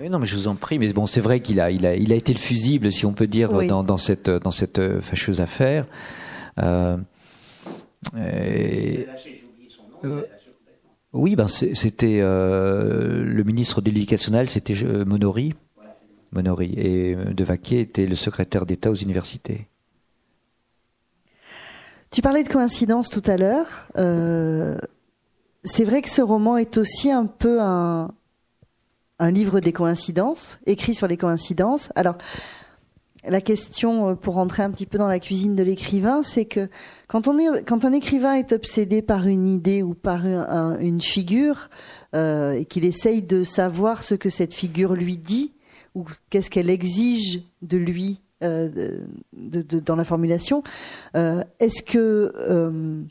[0.00, 0.78] Oui, non, mais je vous en prie.
[0.78, 3.12] Mais bon, c'est vrai qu'il a, il a, il a été le fusible, si on
[3.12, 5.86] peut dire, dans, dans, cette, dans cette euh, fâcheuse affaire.
[6.62, 6.96] Euh,
[8.18, 9.06] et,
[10.04, 10.22] euh,
[11.12, 14.74] oui, ben c'était euh, le ministre de l'Éducation nationale, c'était
[15.06, 15.54] Monori.
[16.32, 16.74] Monori.
[16.76, 19.68] Et De Vaquet était le secrétaire d'État aux universités.
[22.10, 23.88] Tu parlais de coïncidence tout à l'heure.
[25.64, 28.10] c'est vrai que ce roman est aussi un peu un,
[29.18, 31.90] un livre des coïncidences, écrit sur les coïncidences.
[31.94, 32.16] Alors,
[33.26, 36.68] la question, euh, pour rentrer un petit peu dans la cuisine de l'écrivain, c'est que
[37.08, 41.70] quand, on est, quand un écrivain est obsédé par une idée ou par une figure,
[42.14, 45.52] euh, et qu'il essaye de savoir ce que cette figure lui dit,
[45.94, 48.98] ou qu'est-ce qu'elle exige de lui euh,
[49.32, 50.62] dans la formulation,
[51.14, 53.04] est-ce que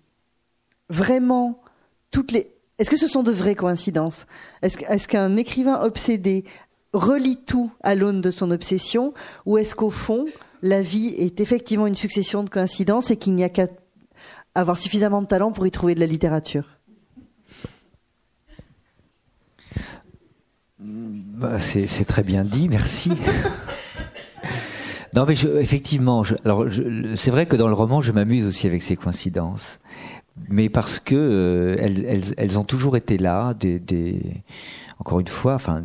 [0.89, 1.62] vraiment
[2.12, 2.53] toutes les
[2.84, 4.25] est-ce que ce sont de vraies coïncidences?
[4.61, 6.43] Est-ce qu'un écrivain obsédé
[6.91, 9.13] relie tout à l'aune de son obsession,
[9.45, 10.25] ou est-ce qu'au fond,
[10.61, 13.67] la vie est effectivement une succession de coïncidences et qu'il n'y a qu'à
[14.53, 16.65] avoir suffisamment de talent pour y trouver de la littérature?
[20.79, 23.11] Bah, C'est très bien dit, merci.
[25.15, 26.65] non, mais effectivement, alors
[27.15, 29.79] c'est vrai que dans le roman, je m'amuse aussi avec ces coïncidences,
[30.49, 34.21] mais parce que euh, elles, ont toujours été là, des,
[34.99, 35.84] encore une fois, enfin,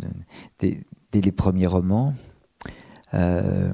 [0.61, 0.81] dès
[1.13, 2.15] les premiers romans.
[3.15, 3.71] Euh,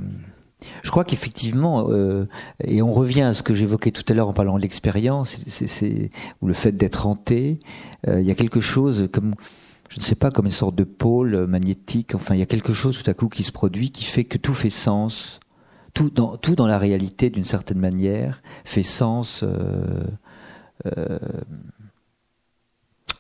[0.83, 2.27] je crois qu'effectivement, euh,
[2.63, 5.39] et on revient à ce que j'évoquais tout à l'heure en parlant de l'expérience,
[6.41, 7.61] ou le fait d'être hanté,
[8.07, 9.35] il y a quelque chose comme,
[9.89, 12.73] je ne sais pas, comme une sorte de pôle magnétique, enfin il y a quelque
[12.73, 15.41] chose tout à coup qui se produit qui fait que tout fait sens,
[15.93, 19.45] tout dans, tout dans la réalité d'une certaine manière fait sens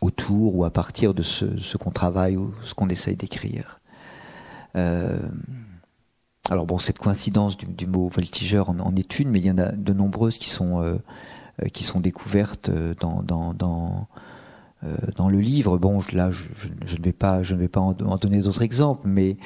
[0.00, 3.80] autour ou à partir de ce, qu'on travaille ou ce qu'on essaye d'écrire.
[4.76, 5.18] Euh,
[6.50, 9.72] alors bon, cette coïncidence du, mot voltigeur en, est une, mais il y en a
[9.72, 10.96] de nombreuses qui sont euh,
[11.62, 13.54] euh, qui sont découvertes euh, dans dans
[15.16, 15.78] dans, le livre.
[15.78, 19.38] Bon, là, je, ne vais pas je ne vais pas en, donner d'autres exemples, mais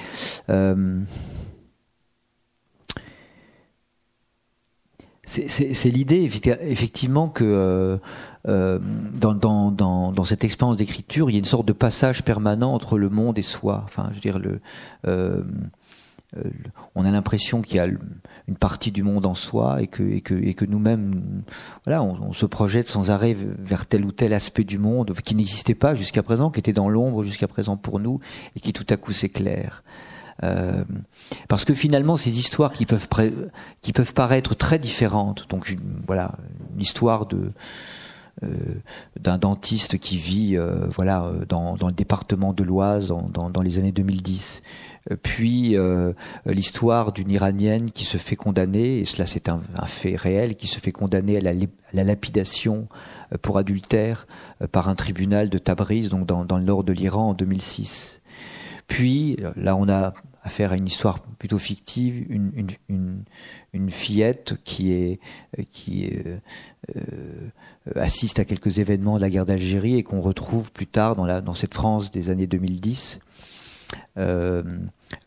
[5.28, 7.98] c'est l'idée effectivement que
[8.44, 9.70] dans, dans,
[10.12, 13.38] dans, cette expérience d'écriture, il y a une sorte de passage permanent entre le monde
[13.38, 13.82] et soi.
[13.84, 14.60] Enfin, je veux dire le
[16.36, 16.50] euh,
[16.94, 21.42] on a l'impression qu'il y a une partie du monde en soi et que nous-mêmes,
[21.84, 25.74] voilà, on, se projette sans arrêt vers tel ou tel aspect du monde qui n'existait
[25.74, 28.20] pas jusqu'à présent, qui était dans l'ombre jusqu'à présent pour nous
[28.56, 29.82] et qui tout à coup s'éclaire.
[30.44, 30.84] Euh,
[31.48, 33.08] parce que finalement, ces histoires qui peuvent,
[33.82, 36.32] qui peuvent paraître très différentes, donc une, voilà,
[36.74, 37.50] une histoire de
[38.44, 38.46] euh,
[39.18, 43.62] d'un dentiste qui vit euh, voilà dans, dans, le département de l'Oise dans, dans, dans,
[43.62, 44.62] les années 2010
[45.16, 46.12] puis euh,
[46.46, 50.80] l'histoire d'une Iranienne qui se fait condamner, et cela c'est un, fait réel, qui se
[50.80, 51.52] fait condamner à
[51.92, 52.88] la, lapidation
[53.32, 54.26] euh, pour adultère
[54.62, 58.17] euh, par un tribunal de Tabriz, donc dans, le nord de l'Iran en 2006.
[58.88, 60.12] Puis là on a
[60.42, 65.20] affaire à une histoire plutôt fictive, une, fillette qui est
[65.70, 66.10] qui
[67.94, 71.40] assiste à quelques événements de la guerre d'Algérie et qu'on retrouve plus tard dans, la,
[71.40, 73.20] dans cette France des années 2010
[74.18, 74.62] euh,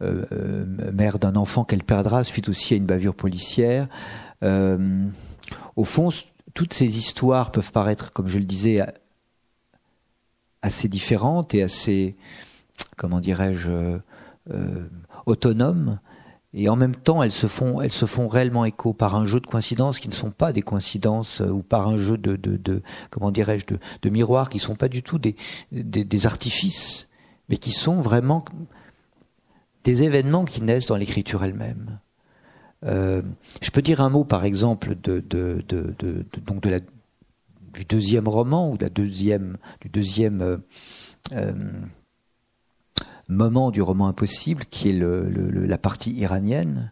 [0.02, 3.88] euh, euh, mère d'un enfant qu'elle perdra suite aussi à une bavure policière.
[4.42, 6.10] au fond,
[6.54, 8.82] toutes ces histoires peuvent paraître, comme je le disais,
[10.62, 12.16] assez différentes et assez,
[12.98, 14.00] comment dirais-je,
[15.26, 16.00] autonomes.
[16.54, 17.94] Et en même temps, elles se font, elles
[18.28, 21.88] réellement écho par un jeu de coïncidences qui ne sont pas des coïncidences ou par
[21.88, 26.26] un jeu de, comment dirais-je, de, de miroirs qui ne sont pas du tout des,
[26.26, 27.08] artifices,
[27.48, 28.44] mais qui sont vraiment
[29.84, 32.00] des événements qui naissent dans l'écriture elle-même.
[32.86, 33.22] Euh,
[33.62, 35.24] je peux dire un mot, par exemple, du
[37.88, 40.58] deuxième roman ou du deuxième euh,
[41.34, 41.54] euh,
[43.32, 46.92] moment du roman impossible, qui est la partie iranienne.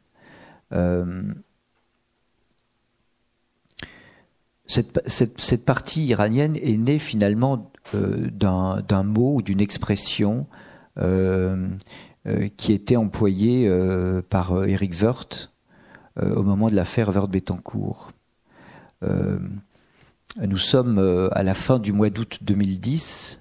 [4.66, 10.48] Cette, cette, partie iranienne est née finalement d'un mot ou d'une expression
[12.28, 15.54] euh, qui était employé euh, par Eric euh, Wirth
[16.22, 18.12] au moment de l'affaire Wirth-Bettencourt.
[19.02, 21.00] nous sommes
[21.32, 23.39] à la fin du mois d'août 2010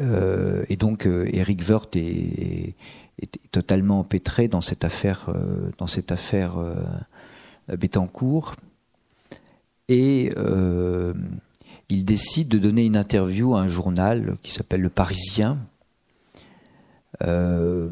[0.00, 2.74] et donc Eric Wirth est,
[3.50, 5.28] totalement empêtré dans cette affaire,
[5.78, 6.56] dans cette affaire
[7.68, 8.54] Bettencourt.
[9.88, 10.30] Et
[11.88, 15.58] il décide de donner une interview à un journal qui s'appelle Le Parisien,
[17.22, 17.88] euh,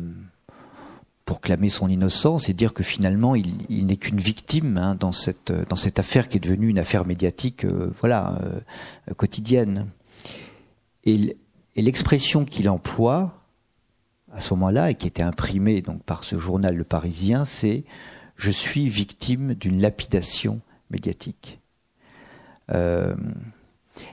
[1.24, 5.50] pour clamer son innocence et dire que finalement il, n'est qu'une victime hein, dans cette
[5.68, 8.60] dans cette affaire qui est devenue une affaire médiatique euh, voilà euh,
[9.14, 9.88] quotidienne
[11.82, 13.42] l'expression qu'il emploie
[14.32, 17.84] à ce moment-là et qui était imprimée donc par ce journal Le Parisien c'est
[18.36, 20.60] je suis victime d'une lapidation
[20.90, 21.60] médiatique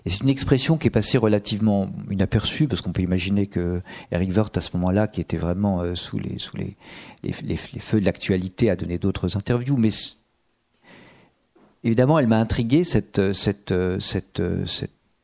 [0.06, 4.36] et c'est une expression qui est passée relativement inaperçue, parce qu'on peut imaginer que Eric
[4.36, 6.38] Wirth, à ce moment-là, qui était vraiment euh, sous, les,
[7.80, 9.78] feux de l'actualité, a donné d'autres interviews.
[9.78, 9.90] Mais
[11.84, 13.74] évidemment, elle m'a intrigué, cette, cette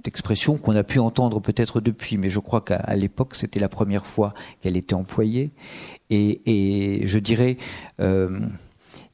[0.08, 4.06] expression qu'on a pu entendre peut-être depuis, mais je crois qu'à l'époque, c'était la première
[4.06, 5.52] fois qu'elle était employée.
[6.10, 7.58] Et, je dirais...
[8.00, 8.40] Euh,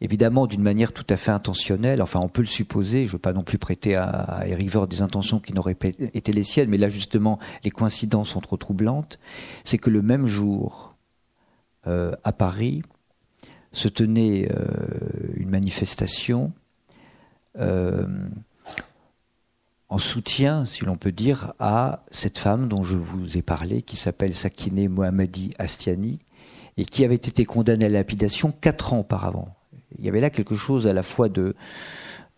[0.02, 3.18] évidemment d'une manière tout à fait intentionnelle, enfin on peut le supposer, je ne veux
[3.18, 6.78] pas non plus prêter à, Vord des intentions qui n'auraient pas été les siennes, mais
[6.78, 9.20] là justement les coïncidences sont trop troublantes,
[9.64, 10.96] c'est que le même jour,
[11.86, 12.84] à Paris,
[13.72, 14.50] se tenait
[15.38, 16.52] une manifestation
[19.90, 23.98] en soutien, si l'on peut dire, à cette femme dont je vous ai parlé, qui
[23.98, 26.20] s'appelle Sakine Mohammadi Astiani,
[26.78, 29.56] et qui avait été condamnée à la lapidation quatre ans auparavant.
[29.98, 31.56] Il y avait là quelque chose à la fois de,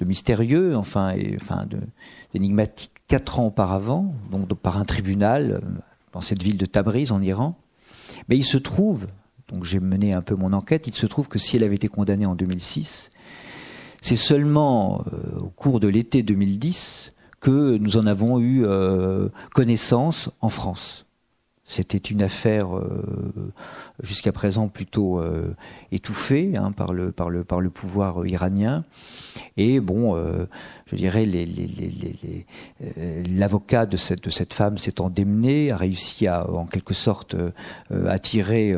[0.05, 1.65] mystérieux, enfin, et, enfin,
[2.33, 2.91] d'énigmatique.
[3.07, 5.69] Quatre ans auparavant, donc par un tribunal euh,
[6.11, 7.57] dans cette ville de Tabriz en Iran.
[8.27, 9.07] Mais il se trouve,
[9.47, 11.87] donc j'ai mené un peu mon enquête, il se trouve que si elle avait été
[11.87, 13.11] condamnée en 2006,
[14.01, 20.31] c'est seulement euh, au cours de l'été 2010 que nous en avons eu euh, connaissance
[20.41, 21.05] en France.
[21.69, 23.51] C'était une affaire euh,
[24.01, 25.53] jusqu'à présent plutôt euh,
[25.91, 28.85] étouffée hein, par, le, par, le, pouvoir iranien.
[29.57, 30.15] Et bon,
[30.91, 31.27] je dirais,
[33.29, 37.35] l'avocat de cette, femme s'étant démené, a réussi à, en quelque sorte,
[38.07, 38.75] attirer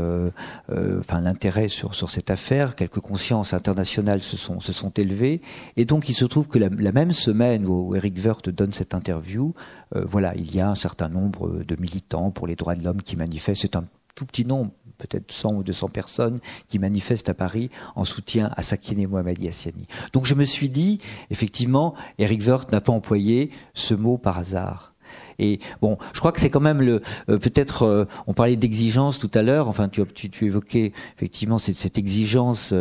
[0.69, 2.75] enfin, l'intérêt sur, cette affaire.
[2.75, 5.41] Quelques consciences internationales se sont, élevées.
[5.77, 9.53] Et donc, il se trouve que la, même semaine où Eric Wirth donne cette interview,
[9.95, 13.01] euh, voilà, il y a un certain nombre de militants pour les droits de l'homme
[13.01, 13.61] qui manifestent.
[13.61, 13.85] C'est un
[14.15, 18.61] tout petit nombre, peut-être 100 ou 200 personnes qui manifestent à Paris en soutien à
[18.61, 19.87] Sakine Mohammadi Assiani.
[20.13, 20.99] Donc je me suis dit,
[21.31, 24.93] effectivement, Eric Wirth n'a pas employé ce mot par hasard.
[25.39, 29.17] Et bon, je crois que c'est quand même le euh, peut-être euh, on parlait d'exigence
[29.17, 29.69] tout à l'heure.
[29.69, 32.73] Enfin, tu, tu, tu, évoquais effectivement cette, cette exigence,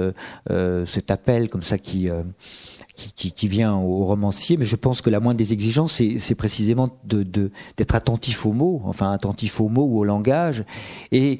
[0.86, 2.10] cet appel comme ça qui
[3.14, 7.94] qui, vient au romancier, mais je pense que la moindre des exigences, c'est précisément d'être
[7.94, 10.64] attentif aux mots, enfin attentif aux mots ou au langage.
[11.12, 11.38] Et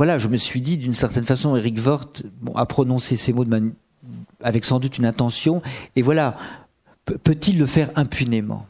[0.00, 2.06] voilà, je me suis dit d'une certaine façon, Eric Vort
[2.54, 3.44] a prononcé ces mots
[4.42, 5.60] avec sans doute une intention,
[5.94, 6.38] et voilà,
[7.04, 8.66] peut-il le faire impunément?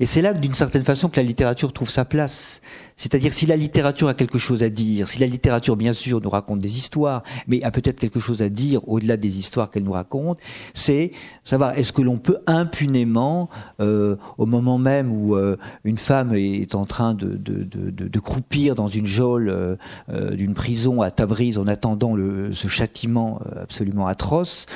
[0.00, 2.60] Et c'est là, d'une certaine façon, que la littérature trouve sa place.
[2.96, 6.30] C'est-à-dire si la littérature a quelque chose à dire, si la littérature bien sûr nous
[6.30, 9.92] raconte des histoires, mais a peut-être quelque chose à dire au-delà des histoires qu'elle nous
[9.92, 10.38] raconte,
[10.74, 11.12] c'est
[11.44, 13.48] savoir est-ce que l'on peut impunément,
[13.80, 18.18] euh, au moment même où euh, une femme est en train de, de, de, de
[18.18, 24.06] croupir dans une geôle euh, d'une prison à Tabriz en attendant le, ce châtiment absolument
[24.06, 24.66] atroce,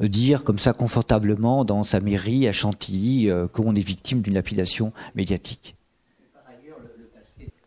[0.00, 5.76] dire comme ça confortablement dans sa mairie à Chantilly qu'on est victime d'une lapidation médiatique.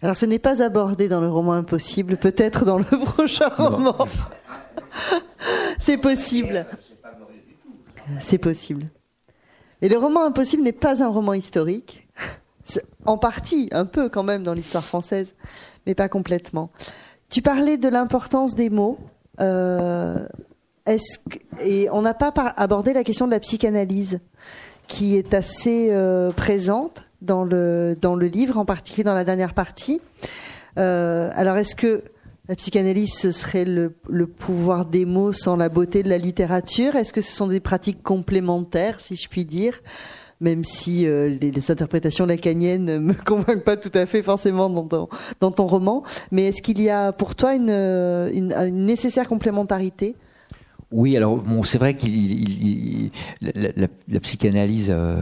[0.03, 3.95] Alors ce n'est pas abordé dans le roman Impossible, peut-être dans le prochain roman.
[5.79, 6.65] C'est possible.
[8.19, 8.87] C'est possible.
[9.81, 12.05] Et le roman Impossible n'est pas un roman historique.
[13.05, 15.35] En partie, un peu quand même dans l'histoire française,
[15.85, 16.69] mais pas complètement.
[17.29, 18.99] Tu parlais de l'importance des mots.
[19.39, 20.27] Euh,
[21.61, 24.19] et on n'a pas abordé la question de la psychanalyse,
[24.87, 29.53] qui est assez euh, présente dans le, dans le livre, en particulier dans la dernière
[29.53, 30.01] partie.
[30.77, 32.03] Euh, alors, est-ce que
[32.49, 33.89] la psychanalyse, ce serait le,
[34.27, 36.95] pouvoir des mots sans la beauté de la littérature?
[36.95, 39.81] Est-ce que ce sont des pratiques complémentaires, si je puis dire?
[40.41, 44.83] Même si euh, les, interprétations lacaniennes ne me convainquent pas tout à fait forcément dans
[44.83, 45.09] ton,
[45.39, 50.15] dans ton roman, mais est-ce qu'il y a pour toi une, une, une nécessaire complémentarité?
[50.91, 53.09] Oui, alors bon, c'est vrai qu'il
[53.41, 54.89] la, psychanalyse...
[54.91, 55.17] Euh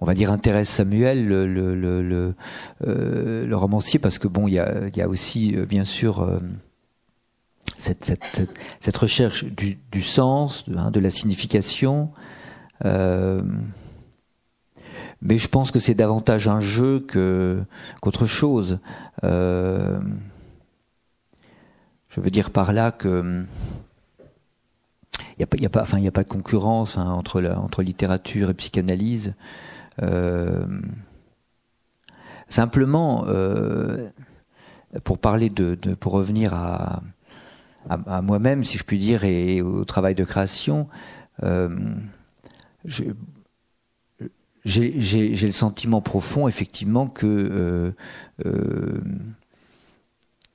[0.00, 2.34] on va dire intéresse Samuel, euh,
[3.46, 6.38] le, romancier, parce que bon, il y a, aussi euh, bien sûr euh,
[7.78, 12.10] cette, recherche du, sens, de, hein, de, la signification.
[15.22, 17.06] mais je pense que c'est davantage un jeu
[18.00, 18.78] qu'autre chose.
[19.22, 19.98] je
[22.16, 23.44] veux dire par là que
[25.38, 29.34] il n'y a, pas, enfin, a pas de concurrence hein, entre littérature et psychanalyse.
[30.02, 30.66] Euh,
[32.48, 34.08] simplement, euh,
[35.04, 37.02] pour parler de, pour revenir à,
[37.88, 40.88] à, moi-même, si je puis dire, et, au travail de création,
[41.42, 41.68] euh,
[42.84, 43.14] j'ai
[44.64, 47.94] le sentiment profond, effectivement, que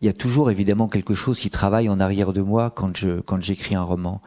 [0.01, 2.91] il y a toujours évidemment quelque chose qui travaille en arrière de moi quand
[3.25, 4.21] quand j'écris un roman.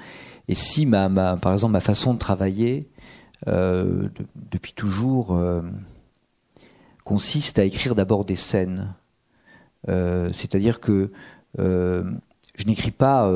[0.49, 2.89] Et si ma, ma, par exemple ma façon de travailler
[3.47, 5.63] euh, depuis toujours, euh,
[7.05, 8.95] consiste à écrire d'abord des scènes.
[9.89, 11.13] Euh, c'est-à-dire que
[11.57, 13.31] je n'écris pas,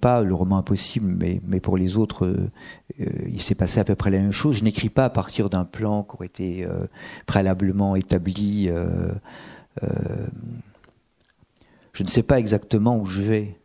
[0.00, 2.32] pas le roman impossible, mais, mais pour les autres,
[2.98, 4.58] il s'est passé à peu près la même chose.
[4.58, 6.66] Je n'écris pas à partir d'un plan qui aurait été
[7.26, 8.70] préalablement établi.
[11.92, 13.56] je ne sais pas exactement où je vais.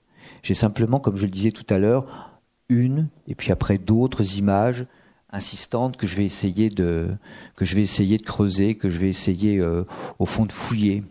[0.42, 2.34] J'ai simplement, comme je le disais tout à l'heure,
[2.68, 4.86] une et puis après d'autres images
[5.34, 7.10] insistante que je vais essayer de
[8.24, 9.84] creuser, que je vais essayer euh,
[10.20, 11.04] au fond de fouiller.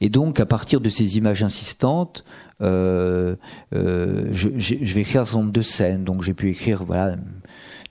[0.00, 2.24] Et donc, à partir de ces images insistantes,
[2.60, 3.36] euh,
[3.74, 6.04] euh, je, vais écrire un certain nombre de scènes.
[6.04, 7.16] Donc, j'ai pu écrire, voilà,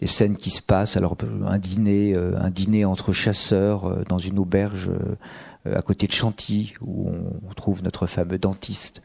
[0.01, 0.97] les scènes qui se passent.
[0.97, 1.15] Alors,
[1.45, 4.91] un dîner, un dîner entre chasseurs dans une auberge
[5.65, 7.09] à côté de Chantilly, où
[7.49, 9.01] on trouve notre fameux dentiste.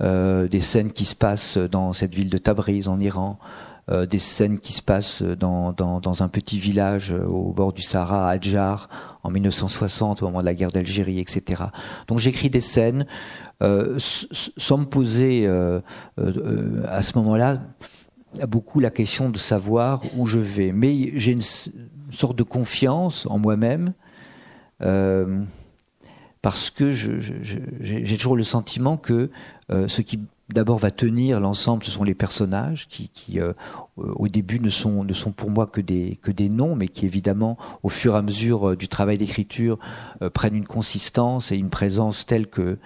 [0.00, 3.38] des scènes qui se passent dans cette ville de Tabriz, en Iran.
[3.90, 7.82] Euh, des scènes qui se passent dans, dans, un petit village euh, au bord du
[7.82, 8.88] Sahara, à Adjar,
[9.24, 11.64] en 1960, au moment de la guerre d'Algérie, etc.
[12.06, 13.06] Donc j'écris des scènes
[13.60, 17.60] euh, sans me poser à ce moment-là
[18.46, 20.70] beaucoup la question de savoir où je vais.
[20.70, 21.42] Mais j'ai une,
[22.12, 23.94] sorte de confiance en moi-même
[26.40, 29.30] parce que j'ai toujours le sentiment que
[29.70, 30.20] ce qui
[30.52, 33.52] d'abord va tenir l'ensemble, ce sont les personnages qui, euh,
[33.96, 35.04] au début ne sont,
[35.36, 38.70] pour moi que des, que des noms, mais qui évidemment, au fur et à mesure
[38.70, 39.78] euh, du travail d'écriture,
[40.22, 42.78] euh, prennent une consistance et une présence telle que,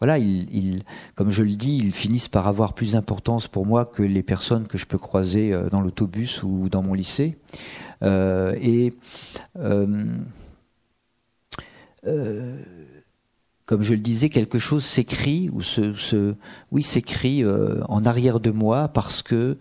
[0.00, 0.82] voilà, ils,
[1.14, 4.66] comme je le dis, ils finissent par avoir plus d'importance pour moi que les personnes
[4.66, 7.38] que je peux croiser dans l'autobus ou dans mon lycée.
[8.02, 8.94] et
[13.72, 15.94] comme je le disais, quelque chose s'écrit ou se,
[16.82, 19.56] s'écrit euh, en arrière de moi parce que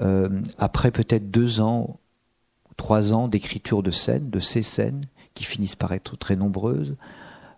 [0.00, 1.98] euh, après peut-être deux ans,
[2.76, 6.94] trois ans d'écriture de scènes, de ces scènes qui finissent par être très nombreuses,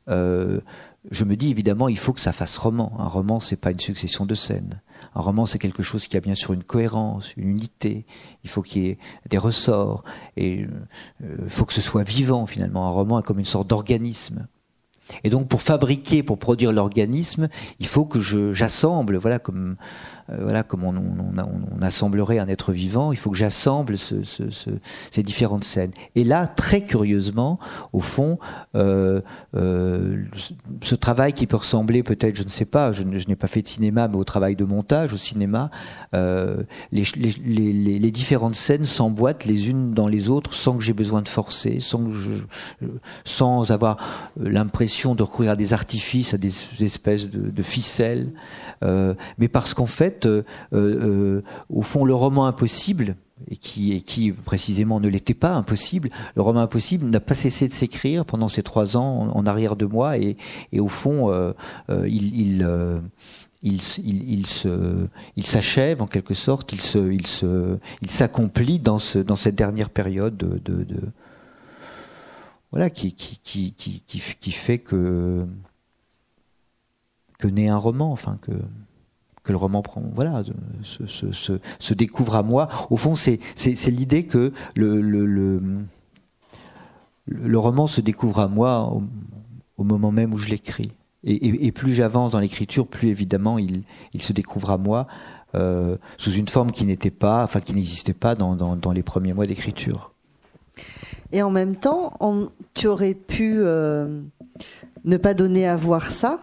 [0.09, 0.62] euh,
[1.11, 2.98] je me dis évidemment il faut que ça fasse roman.
[2.98, 4.80] Un roman c'est pas une succession de scènes.
[5.14, 8.06] Un roman c'est quelque chose qui a bien sûr une cohérence, une unité.
[8.44, 8.98] Il faut qu'il y ait
[9.28, 10.04] des ressorts
[10.38, 10.66] et
[11.20, 12.86] il faut que ce soit vivant finalement.
[12.86, 14.48] Un roman est comme une sorte d'organisme.
[15.24, 17.48] Et donc pour fabriquer, pour produire l'organisme,
[17.80, 19.76] il faut que j'assemble, voilà comme
[20.28, 24.70] voilà, comme on, on, assemblerait un être vivant, il faut que j'assemble ce, ce, ce,
[25.10, 25.92] ces différentes scènes.
[26.16, 27.58] Et là, très curieusement,
[27.92, 28.38] au fond,
[28.74, 29.20] euh,
[29.56, 30.24] euh,
[30.82, 33.68] ce travail qui peut ressembler peut-être, je ne sais pas, je, n'ai pas fait de
[33.68, 35.70] cinéma, mais au travail de montage au cinéma,
[36.14, 36.62] euh,
[36.92, 37.30] les, les,
[37.72, 41.28] les, les, différentes scènes s'emboîtent les unes dans les autres sans que j'ai besoin de
[41.28, 42.32] forcer, sans, que je,
[43.24, 48.32] sans avoir l'impression de recourir à des artifices, à des espèces de, de ficelles,
[48.84, 50.42] euh, mais parce qu'en fait, euh,
[50.72, 53.16] euh, au fond, le roman impossible,
[53.48, 58.24] et qui, précisément ne l'était pas impossible, le roman impossible n'a pas cessé de s'écrire
[58.24, 60.36] pendant ces trois ans en, arrière de moi, et,
[60.76, 61.52] au fond, euh,
[62.06, 62.64] il,
[64.46, 65.06] se,
[65.36, 69.54] il s'achève en quelque sorte, il se, il se, il s'accomplit dans ce, dans cette
[69.54, 70.60] dernière période de,
[72.70, 73.14] voilà, qui,
[74.50, 75.46] fait que,
[77.38, 78.52] que naît un roman, enfin que
[79.49, 80.42] que le roman prend, voilà,
[80.82, 82.68] se, se, se, découvre à moi.
[82.90, 83.40] Au fond, c'est
[83.86, 85.59] l'idée que le, le, le,
[87.24, 88.92] le, roman se découvre à moi
[89.78, 90.92] au, moment même où je l'écris.
[91.24, 95.07] Et, et, plus j'avance dans l'écriture, plus évidemment il, il, se découvre à moi
[95.55, 99.32] euh, sous une forme qui n'était pas, enfin qui n'existait pas dans, dans, les premiers
[99.32, 100.12] mois d'écriture.
[101.32, 102.12] Et en même temps,
[102.74, 104.20] tu aurais pu euh,
[105.07, 106.40] ne pas donner à voir ça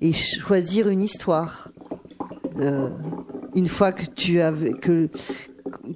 [0.00, 1.68] et choisir une histoire.
[2.58, 2.90] Euh,
[3.54, 5.08] une fois que tu as que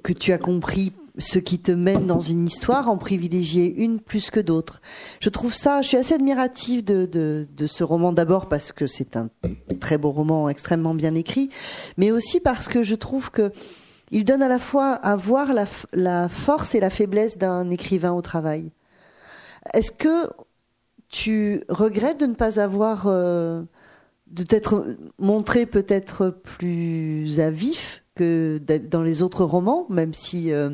[0.03, 4.29] que tu as compris ce qui te mène dans une histoire, en privilégier une plus
[4.29, 4.81] que d'autres.
[5.19, 9.17] Je trouve ça, je suis assez admirative de, de, ce roman d'abord parce que c'est
[9.17, 9.29] un
[9.79, 11.49] très beau roman extrêmement bien écrit,
[11.97, 13.51] mais aussi parce que je trouve que
[14.11, 18.13] il donne à la fois à voir la, la force et la faiblesse d'un écrivain
[18.13, 18.71] au travail.
[19.73, 20.29] Est-ce que
[21.09, 23.63] tu regrettes de ne pas avoir euh,
[24.31, 28.59] de t'être montré peut-être plus à vif que
[28.89, 30.71] dans les autres romans, même si euh,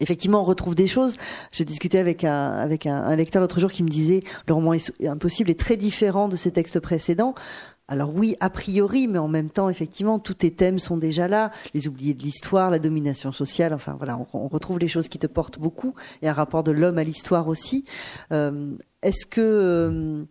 [0.00, 1.16] effectivement on retrouve des choses.
[1.52, 4.72] J'ai discuté avec un avec un, lecteur l'autre jour qui me disait le roman
[5.06, 7.34] impossible est très différent de ses textes précédents.
[7.86, 11.50] Alors oui, a priori, mais en même temps, effectivement, tous tes thèmes sont déjà là.
[11.74, 15.26] Les oubliés de l'histoire, la domination sociale, enfin voilà, on, retrouve les choses qui te
[15.26, 15.96] portent beaucoup.
[16.22, 17.84] et un rapport de l'homme à l'histoire aussi.
[18.32, 20.24] Euh, est-ce que euh,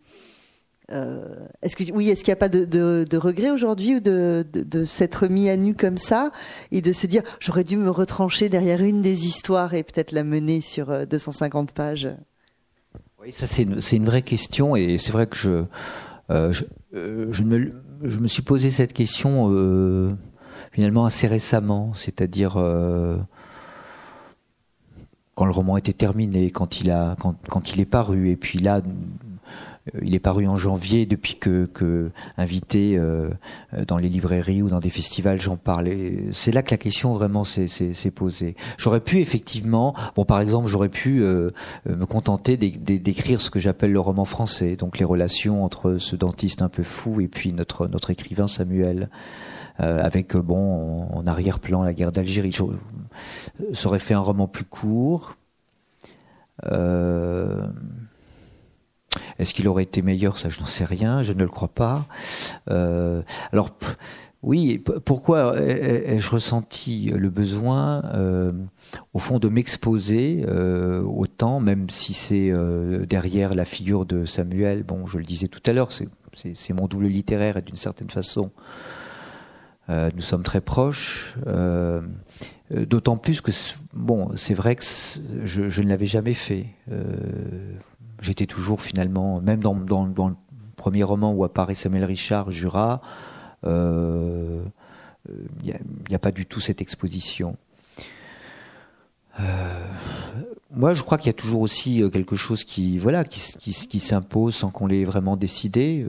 [1.61, 5.49] est-ce que oui, est-ce qu'il n'y a pas de, regret aujourd'hui ou de, s'être mis
[5.49, 6.31] à nu comme ça
[6.71, 10.23] et de se dire j'aurais dû me retrancher derrière une des histoires et peut-être la
[10.23, 12.09] mener sur 250 euh, pages?
[13.21, 15.63] Oui, ça c'est une, vraie question et c'est vrai que je,
[16.31, 16.53] euh,
[16.93, 20.11] me, suis posé cette question euh,
[20.71, 22.53] finalement assez récemment, c'est-à-dire
[25.35, 28.81] quand le roman était terminé, quand il a quand il est paru et puis là
[30.01, 31.05] il est paru en janvier.
[31.05, 33.29] Depuis que, que invité euh,
[33.87, 36.25] dans les librairies ou dans des festivals, j'en parlais.
[36.31, 38.55] C'est là que la question vraiment s'est posée.
[38.77, 41.49] J'aurais pu effectivement, bon, par exemple, j'aurais pu euh,
[41.85, 46.61] me contenter d'écrire ce que j'appelle le roman français, donc les relations entre ce dentiste
[46.61, 49.09] un peu fou et puis notre notre écrivain Samuel.
[49.81, 52.51] Euh, avec bon en, arrière-plan la guerre d'Algérie.
[52.51, 55.37] Ça aurait fait un roman plus court.
[56.65, 57.65] Euh,
[59.39, 60.37] est-ce qu'il aurait été meilleur?
[60.37, 61.23] Ça, je n'en sais rien.
[61.23, 62.05] Je ne le crois pas.
[62.69, 63.21] Euh,
[63.51, 63.71] alors.
[64.41, 68.01] Oui, pourquoi ai-je ressenti le besoin,
[69.11, 72.53] au fond, de m'exposer autant, même si c'est
[73.05, 74.83] derrière la figure de Samuel?
[74.83, 78.51] Bon, je le disais tout à l'heure, c'est mon double littéraire et d'une certaine façon,
[79.89, 81.33] euh, nous sommes très proches.
[81.47, 82.01] Euh,
[82.71, 83.51] d'autant plus que,
[83.93, 84.83] bon, c'est vrai que
[85.43, 86.67] je, ne l'avais jamais fait.
[88.19, 90.35] Euh, j'étais toujours finalement, même dans, le
[90.75, 93.01] premier roman où apparaît Samuel Richard, Jura,
[93.63, 94.63] il
[95.63, 97.57] n'y a, pas du tout cette exposition.
[100.71, 104.69] moi, je crois qu'il y a toujours aussi quelque chose qui, voilà, qui, s'impose sans
[104.69, 106.05] qu'on l'ait vraiment décidé.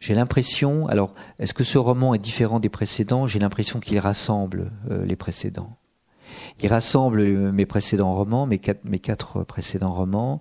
[0.00, 3.26] J'ai l'impression, alors, est-ce que ce roman est différent des précédents?
[3.26, 5.76] J'ai l'impression qu'il rassemble euh, les précédents.
[6.60, 10.40] Il rassemble euh, mes précédents romans, mes quatre, mes quatre précédents romans,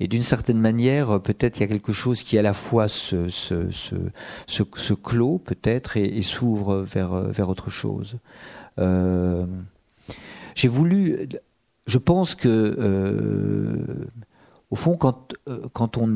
[0.00, 3.28] et d'une certaine manière, peut-être il y a quelque chose qui à la fois se,
[3.28, 3.94] se, se,
[4.46, 8.16] se, clôt, peut-être, et, s'ouvre vers, vers autre chose.
[8.78, 9.46] Euh,
[10.54, 11.28] J'ai voulu,
[11.86, 14.08] je pense que, euh,
[14.70, 15.34] au fond, quand,
[15.72, 16.08] quand on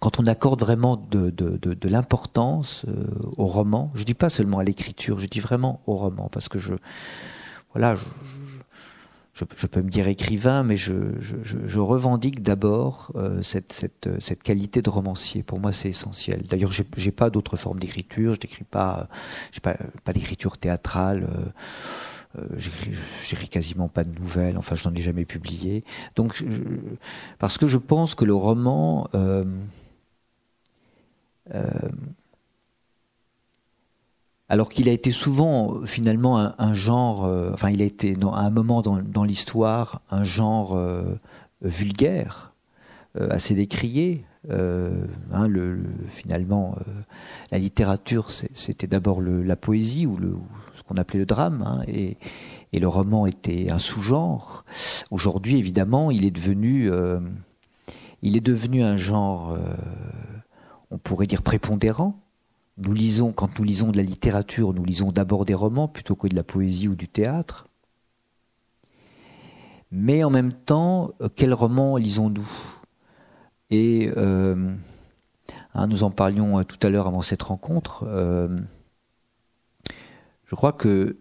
[0.00, 4.30] quand on accorde vraiment de, de, de, de l'importance euh, au roman, je dis pas
[4.30, 6.74] seulement à l'écriture, je dis vraiment au roman, parce que je,
[7.72, 7.96] voilà,
[9.34, 15.42] je, peux me dire écrivain, mais je, revendique d'abord euh, cette, cette, qualité de romancier.
[15.42, 16.42] Pour moi, c'est essentiel.
[16.42, 18.34] D'ailleurs, j'ai pas d'autres formes d'écriture.
[18.34, 19.08] Je n'écris pas,
[19.52, 19.76] j'ai pas,
[20.12, 21.28] d'écriture théâtrale.
[22.36, 22.42] Euh,
[23.22, 25.84] j'écris quasiment pas de nouvelles, enfin je n'en ai jamais publié.
[26.14, 26.44] Donc,
[27.38, 29.44] parce que je pense que le roman, euh,
[31.54, 31.64] euh,
[34.48, 38.50] alors qu'il a été souvent finalement un, genre, euh, enfin il a été à un
[38.50, 41.18] moment dans, l'histoire un genre euh,
[41.62, 42.52] vulgaire,
[43.30, 44.24] assez décrié.
[44.50, 46.78] Hein, le, finalement,
[47.50, 50.16] la littérature, c'était d'abord la poésie ou,
[50.76, 52.16] ce qu'on appelait le drame, hein, et,
[52.72, 54.64] et, le roman était un sous-genre.
[55.10, 56.90] Aujourd'hui, évidemment, il est devenu,
[58.22, 59.58] il est devenu un genre
[60.90, 62.18] on pourrait dire prépondérant.
[62.80, 66.28] Nous lisons, quand nous lisons de la littérature, nous lisons d'abord des romans plutôt que
[66.28, 67.66] de la poésie ou du théâtre.
[69.90, 72.48] Mais en même temps, euh, quel roman lisons-nous?
[73.70, 74.74] Et euh,
[75.74, 78.04] hein, nous en parlions euh, tout à l'heure avant cette rencontre.
[80.44, 81.18] je crois que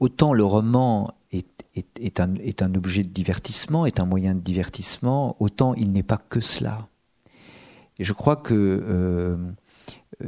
[0.00, 5.92] autant le roman est, un, objet de divertissement, est un moyen de divertissement, autant il
[5.92, 6.88] n'est pas que cela.
[7.98, 9.54] Je crois que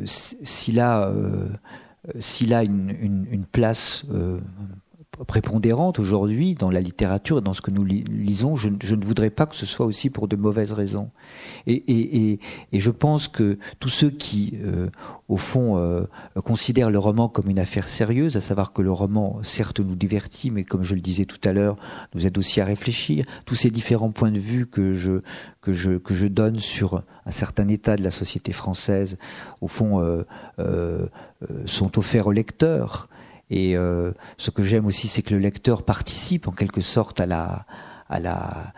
[0.05, 1.49] s'il a, euh,
[2.21, 4.41] s'il a une, une, une place euh,
[5.27, 9.47] prépondérante aujourd'hui dans la littérature et dans ce que nous lisons, je, ne voudrais pas
[9.47, 11.11] que ce soit aussi pour de mauvaises raisons.
[11.67, 12.39] Et,
[12.73, 14.89] je pense que tous ceux qui, euh,
[15.29, 16.05] au fond, euh,
[16.45, 20.51] considèrent le roman comme une affaire sérieuse, à savoir que le roman, certes, nous divertit,
[20.51, 21.77] mais comme je le disais tout à l'heure,
[22.15, 27.03] nous aide aussi à réfléchir, tous ces différents points de vue que je, donne sur
[27.27, 29.17] un certain état de la société française,
[29.61, 30.01] au fond,
[30.59, 31.07] euh,
[31.67, 33.09] sont offerts aux lecteurs.
[33.51, 37.27] Et euh, ce que j'aime aussi, c'est que le lecteur participe en quelque sorte à
[37.27, 37.67] la,
[38.09, 38.73] à la,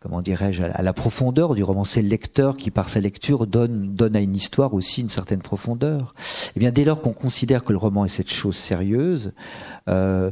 [0.00, 1.84] comment dirais-je, à la profondeur du roman.
[1.84, 5.42] C'est le lecteur qui, par sa lecture, donne, donne à une histoire aussi une certaine
[5.42, 6.14] profondeur.
[6.54, 9.32] Eh bien, dès lors qu'on considère que le roman est cette chose sérieuse,
[9.88, 10.30] euh,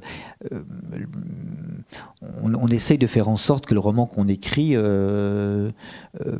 [0.53, 0.63] euh
[2.43, 5.71] on, on, essaye de faire en sorte que le roman qu'on écrit euh,
[6.25, 6.39] euh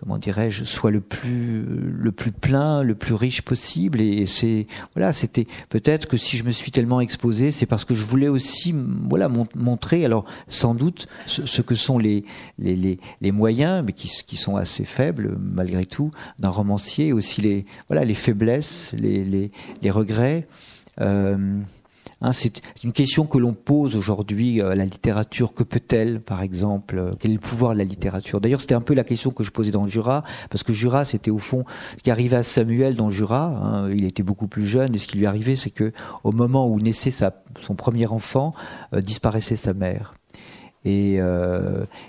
[0.00, 4.00] comment dirais-je, soit le plus le plus plein, le plus riche possible.
[4.00, 7.94] Et c'est voilà, c'était peut-être que si je me suis tellement exposé, c'est parce que
[7.94, 8.74] je voulais aussi
[9.08, 12.24] voilà montrer, alors sans doute ce, que sont les,
[12.58, 17.66] les les, moyens, mais qui, qui sont assez faibles malgré tout, d'un romancier, aussi les
[17.88, 19.50] voilà les faiblesses, les les,
[19.82, 20.46] les regrets.
[21.00, 21.60] Euh,
[22.22, 25.54] Hein, c'est une question que l'on pose aujourd'hui euh, à la littérature.
[25.54, 28.42] Que peut-elle, par exemple euh, Quel est le pouvoir de la littérature?
[28.42, 31.30] D'ailleurs, c'était un peu la question que je posais dans Jura, parce que Jura, c'était
[31.30, 31.64] au fond
[31.96, 33.44] ce qui arrivait à Samuel dans Jura.
[33.44, 35.92] Hein, il était beaucoup plus jeune, et ce qui lui arrivait, c'est que
[36.22, 38.54] au moment où naissait sa, son premier enfant,
[38.92, 40.14] euh, disparaissait sa mère.
[40.86, 41.20] Et,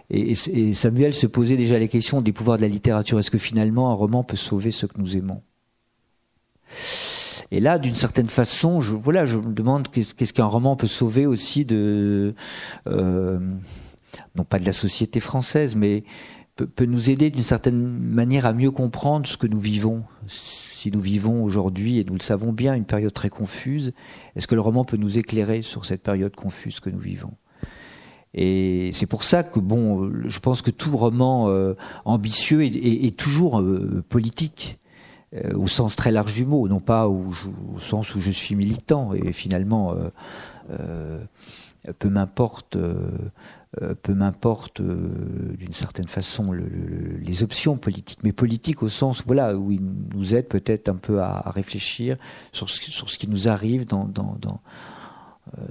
[0.10, 3.20] et, Samuel se posait déjà les questions des pouvoirs de la littérature.
[3.20, 5.42] Est-ce que finalement un roman peut sauver ce que nous aimons?
[7.52, 11.26] Et là, d'une certaine façon, je, voilà, je me demande qu'est-ce qu'un roman peut sauver
[11.26, 12.34] aussi de,
[12.88, 16.04] non pas de la société française, mais
[16.56, 20.04] peut, nous aider d'une certaine manière à mieux comprendre ce que nous vivons.
[20.28, 23.92] Si nous vivons aujourd'hui, et nous le savons bien, une période très confuse,
[24.36, 27.34] est-ce que le roman peut nous éclairer sur cette période confuse que nous vivons?
[28.34, 31.74] Et c'est pour ça que bon, je pense que tout roman euh,
[32.06, 34.80] ambitieux est, toujours euh, politique
[35.36, 37.32] euh, au sens très large du mot, non pas au,
[37.80, 39.14] sens où je suis militant.
[39.14, 39.96] Et finalement,
[42.00, 42.78] peu m'importe
[43.82, 49.56] euh, peu m'importe euh, d'une certaine façon les options politiques, mais politiques au sens voilà
[49.56, 49.80] où il
[50.14, 52.18] nous aide peut-être un peu à, réfléchir
[52.52, 54.60] sur ce, sur ce qui nous arrive dans, dans, dans euh,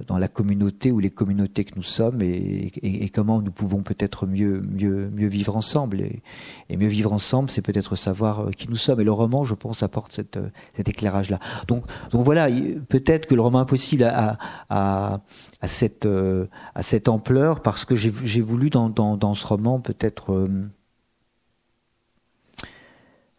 [0.05, 4.27] dans la communauté ou les communautés que nous sommes et, et, comment nous pouvons peut-être
[4.27, 6.01] mieux, mieux, mieux vivre ensemble.
[6.01, 6.21] Et,
[6.69, 8.99] et mieux vivre ensemble, c'est peut-être savoir euh, qui nous sommes.
[8.99, 11.39] Et le roman, je pense, apporte cette, euh, cet éclairage-là.
[11.67, 12.47] Donc, donc voilà,
[12.89, 14.37] peut-être que le roman impossible a,
[14.69, 15.21] a,
[15.61, 20.33] a, cette, a cette ampleur parce que j'ai voulu dans, dans, dans ce roman peut-être...
[20.33, 20.69] Euh,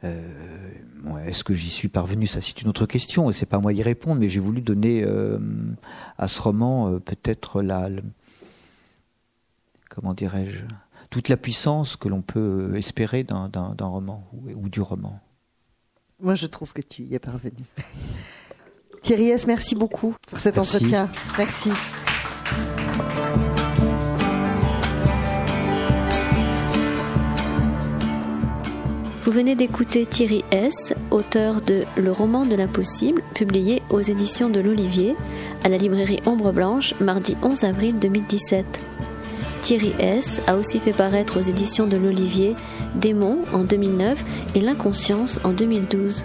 [0.05, 2.27] est-ce que j'y suis parvenu?
[2.27, 4.21] Ça, c'est une autre question, et c'est pas moi d'y répondre.
[4.21, 5.39] Mais j'ai voulu donner euh,
[6.19, 7.89] à ce roman euh, peut-être la,
[9.89, 10.61] comment dirais-je,
[11.11, 13.49] toute la puissance que l'on peut espérer d'un
[13.81, 15.21] roman ou, du roman.
[16.21, 17.65] Moi, je trouve que tu y es parvenu.
[19.03, 21.11] Thierry S, merci beaucoup pour cet entretien.
[21.37, 21.71] Merci.
[29.25, 34.59] Vous venez d'écouter Thierry S., auteur de Le roman de l'impossible, publié aux éditions de
[34.59, 35.15] l'Olivier,
[35.63, 38.81] à la librairie Ombre Blanche, mardi 11 avril 2017.
[39.61, 40.43] Thierry S.
[40.49, 42.57] a aussi fait paraître aux éditions de l'Olivier
[42.97, 44.25] Démon en 2009
[44.57, 46.25] et L'inconscience en 2012.